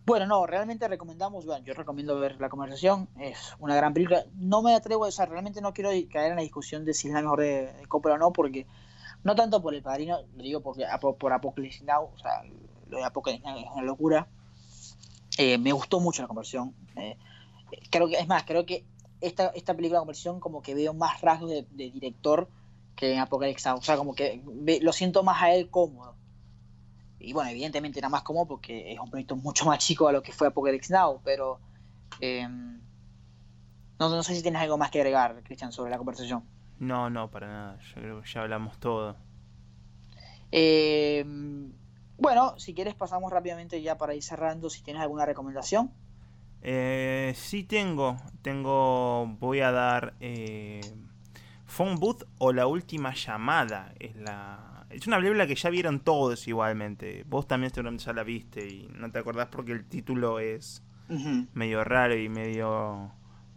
[0.06, 4.24] bueno, no, realmente recomendamos, bueno, yo recomiendo ver La Conversación, es una gran película.
[4.34, 7.14] No me atrevo, o sea, realmente no quiero caer en la discusión de si es
[7.14, 8.66] la mejor de, de o no, porque
[9.24, 10.84] no tanto por el padrino, lo digo porque
[11.18, 12.42] por, Apocalypse Now, o sea,
[12.88, 14.28] lo de Apocalypse Now es una locura.
[15.38, 16.74] Eh, me gustó mucho la conversión.
[16.96, 17.16] Eh,
[17.90, 18.84] creo que, es más, creo que
[19.20, 22.48] esta, esta película de conversión como que veo más rasgos de, director
[22.96, 23.78] que en Apocalypse Now.
[23.78, 24.42] O sea, como que
[24.82, 26.16] lo siento más a él cómodo.
[27.20, 30.22] Y bueno, evidentemente era más cómodo porque es un proyecto mucho más chico a lo
[30.22, 31.60] que fue Apocalypse Now, pero
[32.20, 36.42] eh, no, no sé si tienes algo más que agregar, Cristian, sobre la conversación.
[36.82, 37.78] No, no, para nada.
[37.78, 39.16] Yo creo que ya hablamos todo.
[40.50, 41.24] Eh,
[42.18, 45.92] bueno, si quieres pasamos rápidamente ya para ir cerrando, si tienes alguna recomendación.
[46.60, 50.80] Eh, sí tengo, tengo, voy a dar eh,
[51.66, 56.48] Phone Booth o La Última Llamada, es, la, Es una película que ya vieron todos
[56.48, 57.22] igualmente.
[57.28, 60.82] Vos también seguramente ya la viste y no te acordás porque el título es
[61.54, 63.12] medio raro y medio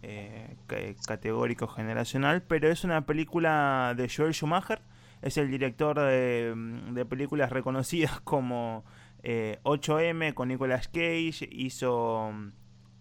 [0.08, 4.82] eh, categórico generacional, pero es una película de Joel Schumacher.
[5.24, 8.84] Es el director de, películas reconocidas como
[9.24, 11.50] 8M eh, con Nicolas Cage.
[11.52, 12.32] Hizo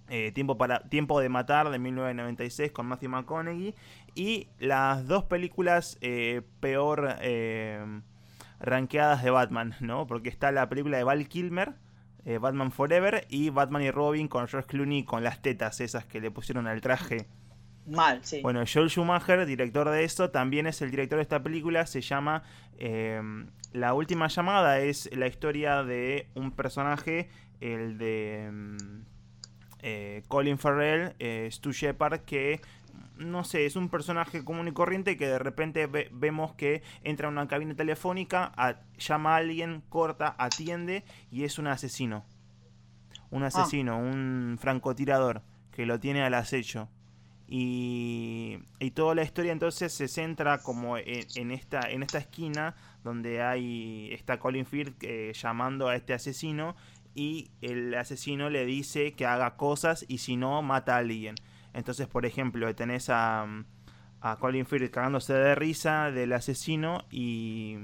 [0.08, 3.74] eh, Tiempo, para, Tiempo de Matar de 1996 con Matthew McConaughey.
[4.14, 5.98] Y las dos películas
[6.60, 7.16] peor
[8.60, 10.06] ranqueadas de Batman, ¿no?
[10.06, 11.74] Porque está la película de Val Kilmer,
[12.24, 16.20] eh, Batman Forever, y Batman y Robin con George Clooney con las tetas esas que
[16.20, 17.26] le pusieron al traje.
[17.86, 18.40] Mal, sí.
[18.42, 21.86] Bueno, Joel Schumacher, director de esto, también es el director de esta película.
[21.86, 22.42] Se llama
[22.78, 24.80] em, La última llamada.
[24.80, 27.28] Es la historia de un personaje,
[27.60, 29.04] el de em,
[29.82, 32.62] eh, Colin Farrell, eh, Stu Shepard, que
[33.16, 37.30] no sé, es un personaje común y corriente que de repente vemos que entra a
[37.30, 38.52] una cabina telefónica,
[38.98, 42.24] llama a alguien, corta, atiende y es un asesino.
[43.30, 43.48] Un ah.
[43.48, 46.88] asesino, un francotirador que lo tiene al acecho.
[47.46, 53.42] Y, y, toda la historia entonces se centra como en, esta, en esta esquina donde
[53.42, 56.74] hay está Colin Firth eh, llamando a este asesino
[57.14, 61.34] y el asesino le dice que haga cosas y si no mata a alguien.
[61.74, 63.46] Entonces, por ejemplo, tenés a,
[64.20, 67.76] a Colin Firth cagándose de risa del asesino y,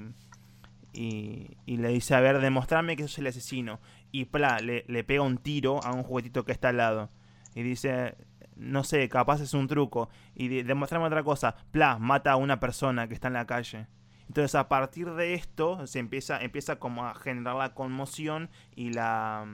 [0.93, 3.79] y, le dice, a ver, demostrame que sos el asesino.
[4.11, 7.09] Y pla, le, le pega un tiro a un juguetito que está al lado.
[7.53, 8.15] Y dice,
[8.55, 10.09] no sé, capaz es un truco.
[10.33, 13.87] Y demostrame otra cosa, pla, mata a una persona que está en la calle.
[14.27, 19.45] Entonces a partir de esto se empieza, empieza como a generar la conmoción y la,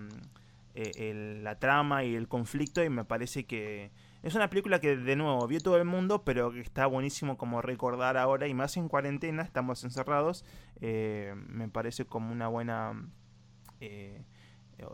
[0.75, 3.89] eh, la trama y el conflicto y me parece que,
[4.27, 7.61] es una película que, de nuevo, vio todo el mundo, pero que está buenísimo como
[7.61, 10.43] recordar ahora, y más en cuarentena, estamos encerrados,
[10.81, 13.09] eh, me parece como una buena
[13.79, 14.25] eh,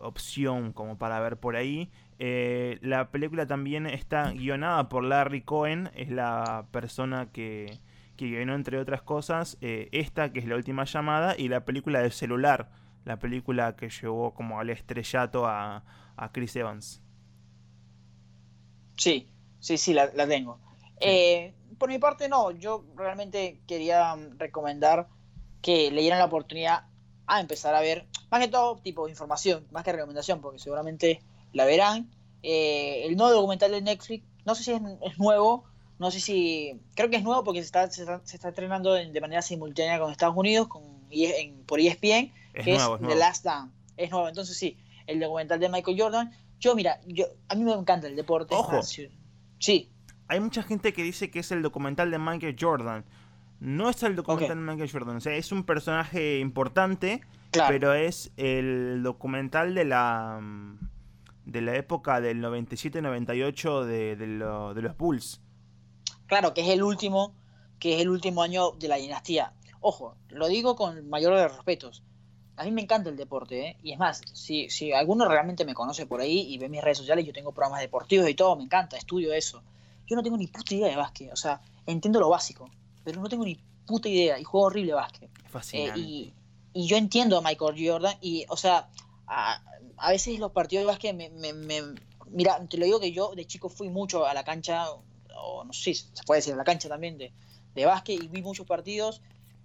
[0.01, 1.91] opción como para ver por ahí.
[2.19, 7.79] Eh, la película también está guionada por Larry Cohen, es la persona que,
[8.15, 12.11] que guionó, entre otras cosas, esta, que es la última llamada, y la película del
[12.11, 12.69] celular,
[13.03, 15.83] la película que llevó como al estrellato a,
[16.15, 17.02] a Chris Evans.
[18.95, 19.29] Sí,
[19.59, 20.59] sí, sí, la, tengo.
[20.99, 25.07] Eh, por mi parte, no, yo realmente quería mm, recomendar
[25.61, 26.85] que le dieran la oportunidad
[27.25, 31.21] a empezar a ver, más que todo, tipo información, más que recomendación, porque seguramente
[31.53, 32.11] la verán.
[32.43, 35.63] Eh, el nuevo documental de Netflix, no sé si es, nuevo,
[35.99, 39.41] no sé si, creo que es nuevo porque se está, se está, estrenando de manera
[39.41, 43.73] simultánea con Estados Unidos, con, e por ESPN, que es, The Last Dance.
[43.95, 44.77] Es nuevo, entonces sí,
[45.07, 46.31] el documental de Michael Jordan
[46.63, 48.55] yo, mira, yo, a mí me encanta el deporte.
[48.55, 48.81] Ojo.
[49.59, 49.91] Sí.
[50.29, 53.03] Hay mucha gente que dice que es el documental de Michael Jordan.
[53.59, 55.17] No es el documental de Michael Jordan.
[55.17, 57.19] O sea, es un personaje importante,
[57.51, 60.39] pero es el documental de la
[61.45, 65.41] de la época del 97-98 de, de, de los Bulls.
[66.27, 67.35] Claro, que es el último,
[67.77, 69.53] que es el último año de la dinastía.
[69.81, 72.03] Ojo, lo digo con mayor de respetos
[72.55, 73.77] a mí me encanta el deporte, ¿eh?
[73.81, 76.99] Y es más, si, si alguno realmente me conoce por ahí y ve mis redes
[76.99, 79.63] sociales, yo tengo programas deportivos y todo, me encanta, estudio eso.
[80.05, 82.69] Yo no tengo ni puta idea de básquet, o sea, entiendo lo básico,
[83.03, 85.29] pero no tengo ni puta idea y juego horrible básquet.
[85.71, 86.33] Eh, y,
[86.73, 88.89] y, yo entiendo a Michael Jordan y, o sea,
[89.27, 89.61] a,
[89.97, 91.81] a veces los partidos de básquet me, me, me,
[92.29, 94.87] Mira, te lo digo que yo de chico fui mucho a la cancha,
[95.35, 97.31] o no sé se puede decir a la cancha también de,
[97.75, 99.21] de básquet y vi muchos partidos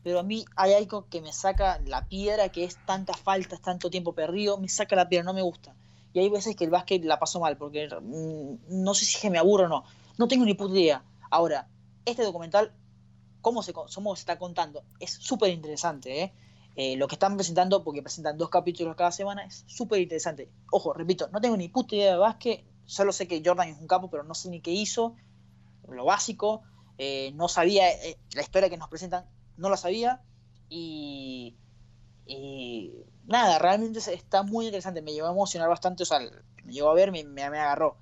[0.09, 3.91] pero a mí hay algo que me saca la piedra, que es tantas faltas, tanto
[3.91, 5.77] tiempo perdido, me saca la piedra, no me gusta.
[6.15, 9.21] Y hay veces que el básquet la paso mal, porque mm, no sé si es
[9.21, 9.85] que me aburro o no.
[10.17, 11.05] No tengo ni puta idea.
[11.31, 11.69] Ahora,
[12.07, 12.73] este documental,
[13.43, 16.33] cómo se, cómo se está contando, es súper interesante, ¿eh?
[16.77, 16.97] ¿eh?
[16.97, 20.51] Lo que están presentando, porque presentan dos capítulos cada semana, es súper interesante.
[20.73, 23.87] Ojo, repito, no tengo ni puta idea de básquet, solo sé que Jordan es un
[23.87, 25.17] capo, pero no sé ni qué hizo,
[25.87, 26.63] lo básico.
[26.97, 27.85] Eh, no sabía
[28.35, 29.25] la historia que nos presentan,
[29.59, 30.23] no la sabía
[30.71, 31.57] y,
[33.27, 36.21] nada, realmente está muy interesante, me llevó a emocionar bastante, o sea,
[36.65, 37.97] me llegó a ver, me, me, agarró.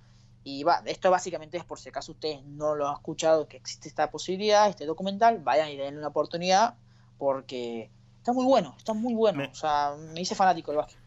[0.44, 3.88] Y va, esto básicamente es por si acaso ustedes no lo han escuchado, que existe
[3.88, 6.76] esta posibilidad, este documental, vayan y denle una oportunidad,
[7.18, 9.48] porque está muy bueno, está muy bueno.
[9.50, 11.05] O sea, me hice fanático del básquet.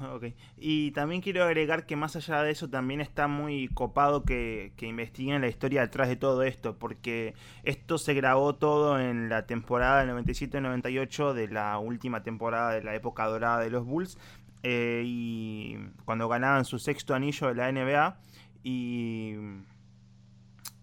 [0.14, 0.34] Ok.
[0.56, 4.86] Y también quiero agregar que más allá de eso también está muy copado que, que,
[4.86, 7.34] investiguen la historia detrás de todo esto, porque
[7.64, 12.94] esto se grabó todo en la temporada del 97-98 de la última temporada de la
[12.94, 14.18] época dorada de los Bulls,
[14.62, 18.20] eh, y cuando ganaban su sexto anillo de la NBA,
[18.62, 19.34] y,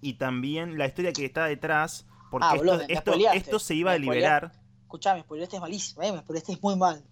[0.02, 4.52] y también la historia que está detrás, porque ah, esto, esto, se iba a liberar
[4.96, 7.04] escuchame, me este es malísimo, eh, me este es muy mal.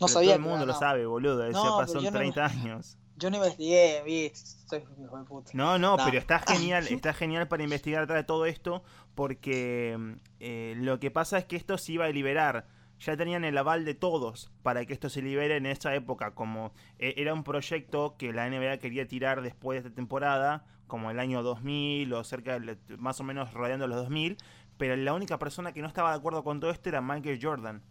[0.00, 0.36] No sabía.
[0.36, 2.96] Todo el mundo lo sabe, boludo, eso no, pasó en 30 años.
[3.16, 5.50] Yo no investigué, vi, soy hijo de puta.
[5.52, 8.84] No, no, pero está genial, está genial para investigar atrás de todo esto,
[9.16, 12.66] porque eh, lo que pasa es que esto se iba a liberar
[13.00, 16.72] ya tenían el aval de todos para que esto se libere en esa época, como
[16.98, 21.20] eh, era un proyecto que la NBA quería tirar después de esta temporada, como el
[21.20, 24.38] año 2000 o cerca de, más o menos rodeando los 2000,
[24.76, 27.82] pero la única persona que no estaba de acuerdo con todo esto era Michael Jordan.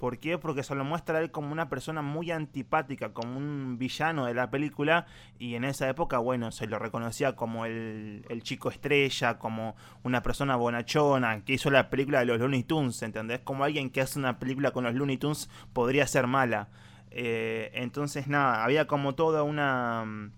[0.00, 0.38] ¿Por qué?
[0.38, 4.32] Porque se lo muestra a él como una persona muy antipática, como un villano de
[4.32, 5.04] la película.
[5.38, 10.56] Y en esa época, bueno, se lo reconocía como el, chico estrella, como una persona
[10.56, 13.40] bonachona, que hizo la película de los Looney Tunes, ¿entendés?
[13.40, 16.68] Como alguien que hace una película con los Looney Tunes podría ser mala.
[17.10, 20.32] Eh, entonces, nada, había como toda una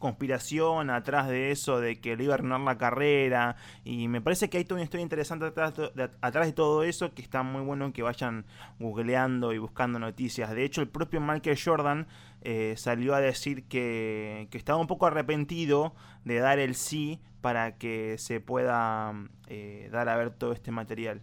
[0.00, 3.54] conspiración atrás de eso, de que le iba a arruinar la carrera.
[3.84, 7.14] Y me parece que hay toda una historia interesante atrás de, atrás de todo eso,
[7.14, 8.46] que está muy bueno que vayan
[8.80, 10.50] googleando y buscando noticias.
[10.50, 12.08] De hecho, el propio Michael Jordan
[12.42, 15.94] eh, salió a decir que, estaba un poco arrepentido
[16.24, 19.14] de dar el sí para que se pueda
[19.46, 21.22] eh, dar a ver todo este material.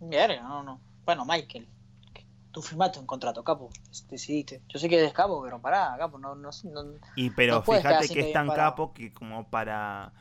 [0.00, 0.80] no, no.
[1.04, 1.68] Bueno, Michael
[2.56, 3.68] tú firmaste un contrato, capo,
[4.08, 4.62] decidiste.
[4.68, 6.48] Yo sé que eres capo, pero pará, capo, no, no,
[7.14, 10.14] Y pero fíjate que es tan capo que como para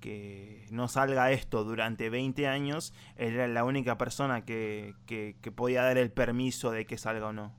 [0.00, 5.98] que no salga esto durante 20 años, era la única persona que, que, podía dar
[5.98, 7.52] el permiso de que salga o no.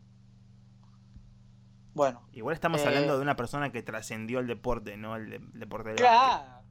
[1.94, 2.28] Bueno.
[2.32, 5.16] Igual estamos eh, hablando de una persona que trascendió el deporte, ¿no?
[5.16, 6.64] El, deporte de Claro.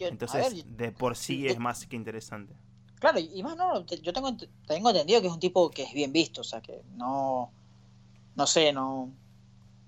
[0.00, 2.56] Entonces, de por sí es más que interesante.
[3.00, 4.36] Claro, y más no, yo tengo,
[4.66, 7.50] tengo entendido que es un tipo que es bien visto, o sea, que no,
[8.36, 9.10] no sé, no...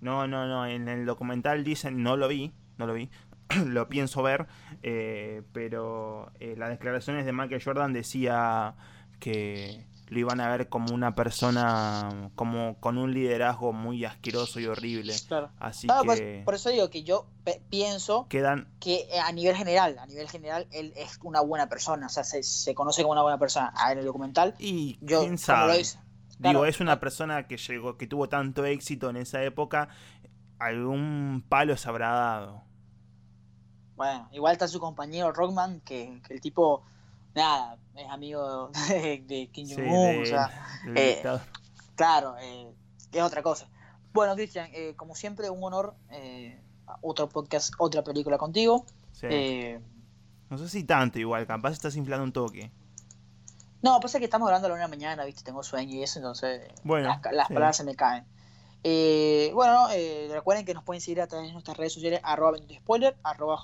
[0.00, 3.10] No, no, no, en el documental dicen, no lo vi, no lo vi,
[3.66, 4.46] lo pienso ver,
[4.82, 8.74] eh, pero eh, las declaraciones de Michael Jordan decía
[9.20, 14.66] que lo iban a ver como una persona como con un liderazgo muy asqueroso y
[14.66, 15.14] horrible.
[15.26, 15.50] Claro.
[15.58, 17.26] Así pues, que por, eso digo que yo
[17.70, 22.08] pienso que eh, a nivel general, a nivel general él es una buena persona, o
[22.10, 24.54] sea, se, conoce como una buena persona en el documental.
[24.58, 25.82] Y yo quién sabe.
[26.38, 29.88] Digo, es una persona que llegó que tuvo tanto éxito en esa época,
[30.58, 32.64] algún palo se habrá dado.
[33.96, 36.82] Bueno, igual está su compañero Rockman que, que el tipo
[37.34, 40.50] nada, es amigo de, Kim Jong-un, o sea,
[40.94, 41.22] eh,
[41.94, 42.72] claro, eh,
[43.12, 43.68] es otra cosa.
[44.12, 45.94] Bueno, Cristian, eh, como siempre, un honor,
[47.00, 48.84] otro podcast, otra película contigo.
[49.22, 52.70] no sé si tanto igual, capaz estás inflando un toque.
[53.80, 56.68] No, pasa que estamos hablando a la una mañana, viste, tengo sueño y eso, entonces
[56.84, 58.24] bueno, las, palabras se me caen.
[59.54, 59.88] bueno,
[60.30, 63.60] recuerden que nos pueden seguir a través de nuestras redes sociales, arroba spoiler, arroba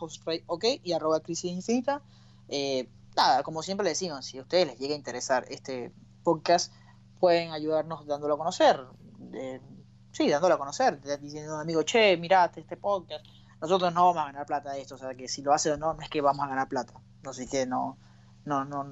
[0.47, 2.03] ok y arroba crisis infinita.
[2.49, 2.89] Eh,
[3.19, 5.93] nada, como siempre le decimos, si a ustedes les llega a interesar este
[6.23, 6.73] podcast,
[7.19, 8.81] pueden ayudarnos dándolo a conocer.
[10.13, 13.27] sí, dándolo a conocer, diciendo a un amigo, che, mirate este podcast.
[13.61, 15.77] Nosotros no vamos a ganar plata de esto, o sea que si lo hace o
[15.77, 16.95] no, no es que vamos a ganar plata.
[17.25, 17.99] No sé que no,
[18.45, 18.85] no, no,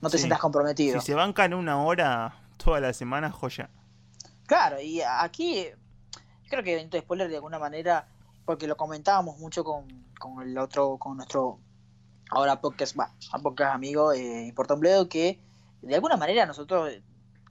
[0.00, 1.00] no te sientas comprometido.
[1.00, 3.70] Si se bancan una hora toda la semana, joya.
[4.46, 5.66] Claro, y aquí
[6.50, 8.08] creo que Evento Spoiler de alguna manera,
[8.44, 9.86] porque lo comentábamos mucho con,
[10.18, 11.60] con el otro, con nuestro
[12.32, 15.38] ahora podcast, va, a podcast amigo, eh, importa un bledo que
[15.82, 16.90] de alguna manera nosotros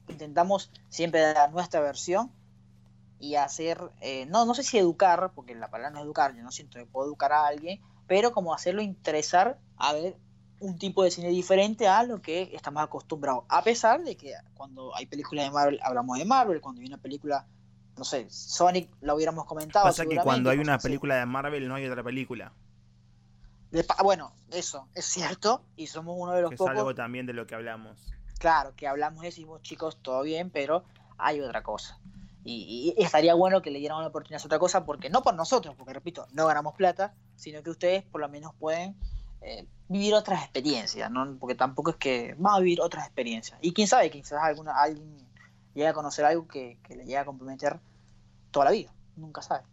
[0.07, 2.31] intentamos siempre dar nuestra versión
[3.19, 6.41] y hacer, eh, no, no sé si educar, porque la palabra no es educar, yo
[6.41, 10.17] no siento que puedo educar a alguien, pero como hacerlo interesar a ver
[10.59, 13.43] un tipo de cine diferente a lo que estamos acostumbrados.
[13.49, 16.97] A pesar de que cuando hay películas de Marvel hablamos de Marvel, cuando hay una
[16.97, 17.45] película,
[17.97, 19.85] no sé, Sonic lo hubiéramos comentado.
[19.85, 22.53] Pasa que cuando hay una película de Marvel no hay otra película
[24.03, 26.73] bueno, eso, es cierto, y somos uno de los que pocos.
[26.73, 27.97] Es algo también de lo que hablamos.
[28.39, 30.83] Claro, que hablamos y decimos, chicos, todo bien, pero
[31.17, 31.99] hay otra cosa.
[32.43, 35.75] Y, estaría bueno que le dieran una oportunidad a otra cosa, porque no por nosotros,
[35.77, 38.95] porque repito, no ganamos plata, sino que ustedes por lo menos pueden
[39.41, 41.37] eh, vivir otras experiencias, ¿no?
[41.39, 43.59] Porque tampoco es que vamos a vivir otras experiencias.
[43.61, 45.17] Y quién sabe, quizás alguna, alguien
[45.73, 47.79] llegue a conocer algo que, le llegue a comprometer
[48.49, 48.93] toda la vida.
[49.15, 49.63] Nunca sabe.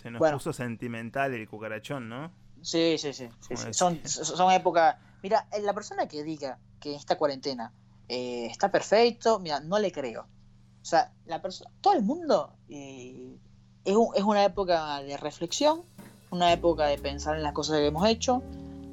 [0.00, 2.30] Se nos puso sentimental el cucarachón, ¿no?
[2.62, 3.28] Sí, sí, sí.
[3.72, 4.96] Son, son épocas.
[5.22, 7.72] Mira, la persona que diga que esta cuarentena
[8.08, 10.22] eh, está perfecto, mira, no le creo.
[10.22, 13.36] O sea, la persona, todo el mundo eh,
[13.84, 15.82] es, es una época de reflexión,
[16.30, 18.42] una época de pensar en las cosas que hemos hecho,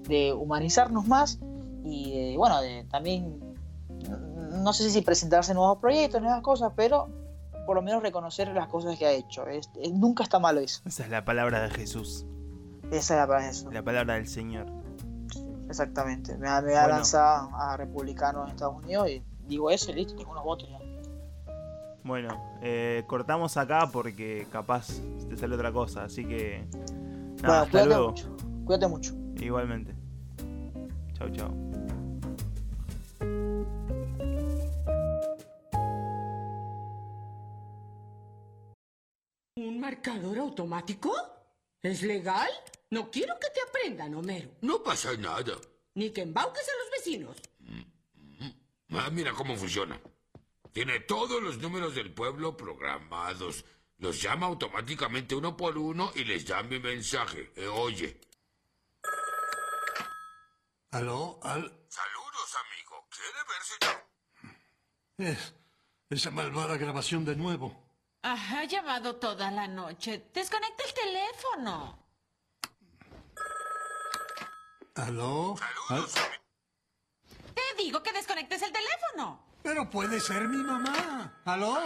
[0.08, 1.40] de humanizarnos más
[1.84, 3.56] y bueno, de también,
[4.64, 7.10] no sé si presentarse nuevos proyectos, nuevas cosas, pero
[7.68, 9.46] por lo menos reconocer las cosas que ha hecho.
[9.94, 10.82] nunca está malo eso.
[10.86, 12.26] Esa es la palabra de Jesús.
[12.90, 13.74] Esa es la palabra de Jesús.
[13.74, 14.66] La palabra del Señor.
[15.68, 16.38] Exactamente.
[16.38, 20.32] Me, me a lanzar a republicano en Estados Unidos y digo eso y listo, tengo
[20.32, 20.80] unos votos ya.
[22.06, 22.30] Bueno,
[22.62, 24.88] eh, cortamos acá porque capaz
[25.28, 26.66] te sale otra cosa, así que.
[27.44, 28.08] Nada, hasta cuídate luego.
[28.12, 28.38] mucho.
[28.64, 29.14] Cuídate mucho.
[29.42, 29.94] Igualmente.
[31.16, 31.77] Chau, chau.
[39.58, 41.12] ¿Un marcador automático?
[41.82, 42.48] ¿Es legal?
[42.92, 44.52] No quiero que te aprendan, Homero.
[44.62, 45.58] No pasa nada.
[45.96, 47.38] Ni que embauques a los vecinos.
[48.92, 50.00] Ah, mira cómo funciona.
[50.72, 53.66] Tiene todos los números del pueblo programados.
[53.98, 57.52] Los llama automáticamente uno por uno y les da mi mensaje.
[57.56, 58.22] Eh, oye.
[60.92, 61.40] ¿Aló?
[61.42, 61.64] Al...
[61.90, 63.08] Saludos, amigo.
[63.10, 63.40] ¿Quiere
[65.18, 65.54] verse Es...
[66.12, 67.87] Esa malvada grabación de nuevo.
[68.34, 70.30] Ha llamado toda la noche.
[70.34, 72.08] Desconecta el teléfono.
[74.96, 75.56] ¿Aló?
[75.58, 76.44] Saludos, amigo.
[77.54, 79.46] Te digo que desconectes el teléfono.
[79.62, 81.42] Pero puede ser mi mamá.
[81.46, 81.78] ¿Aló?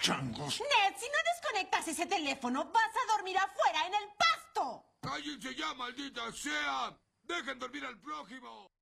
[0.00, 0.60] Changos.
[0.60, 4.84] Ned, si no desconectas ese teléfono, vas a dormir afuera en el pasto.
[5.00, 6.96] ¡Cállense ya, maldita sea!
[7.22, 8.73] ¡Dejen dormir al prójimo!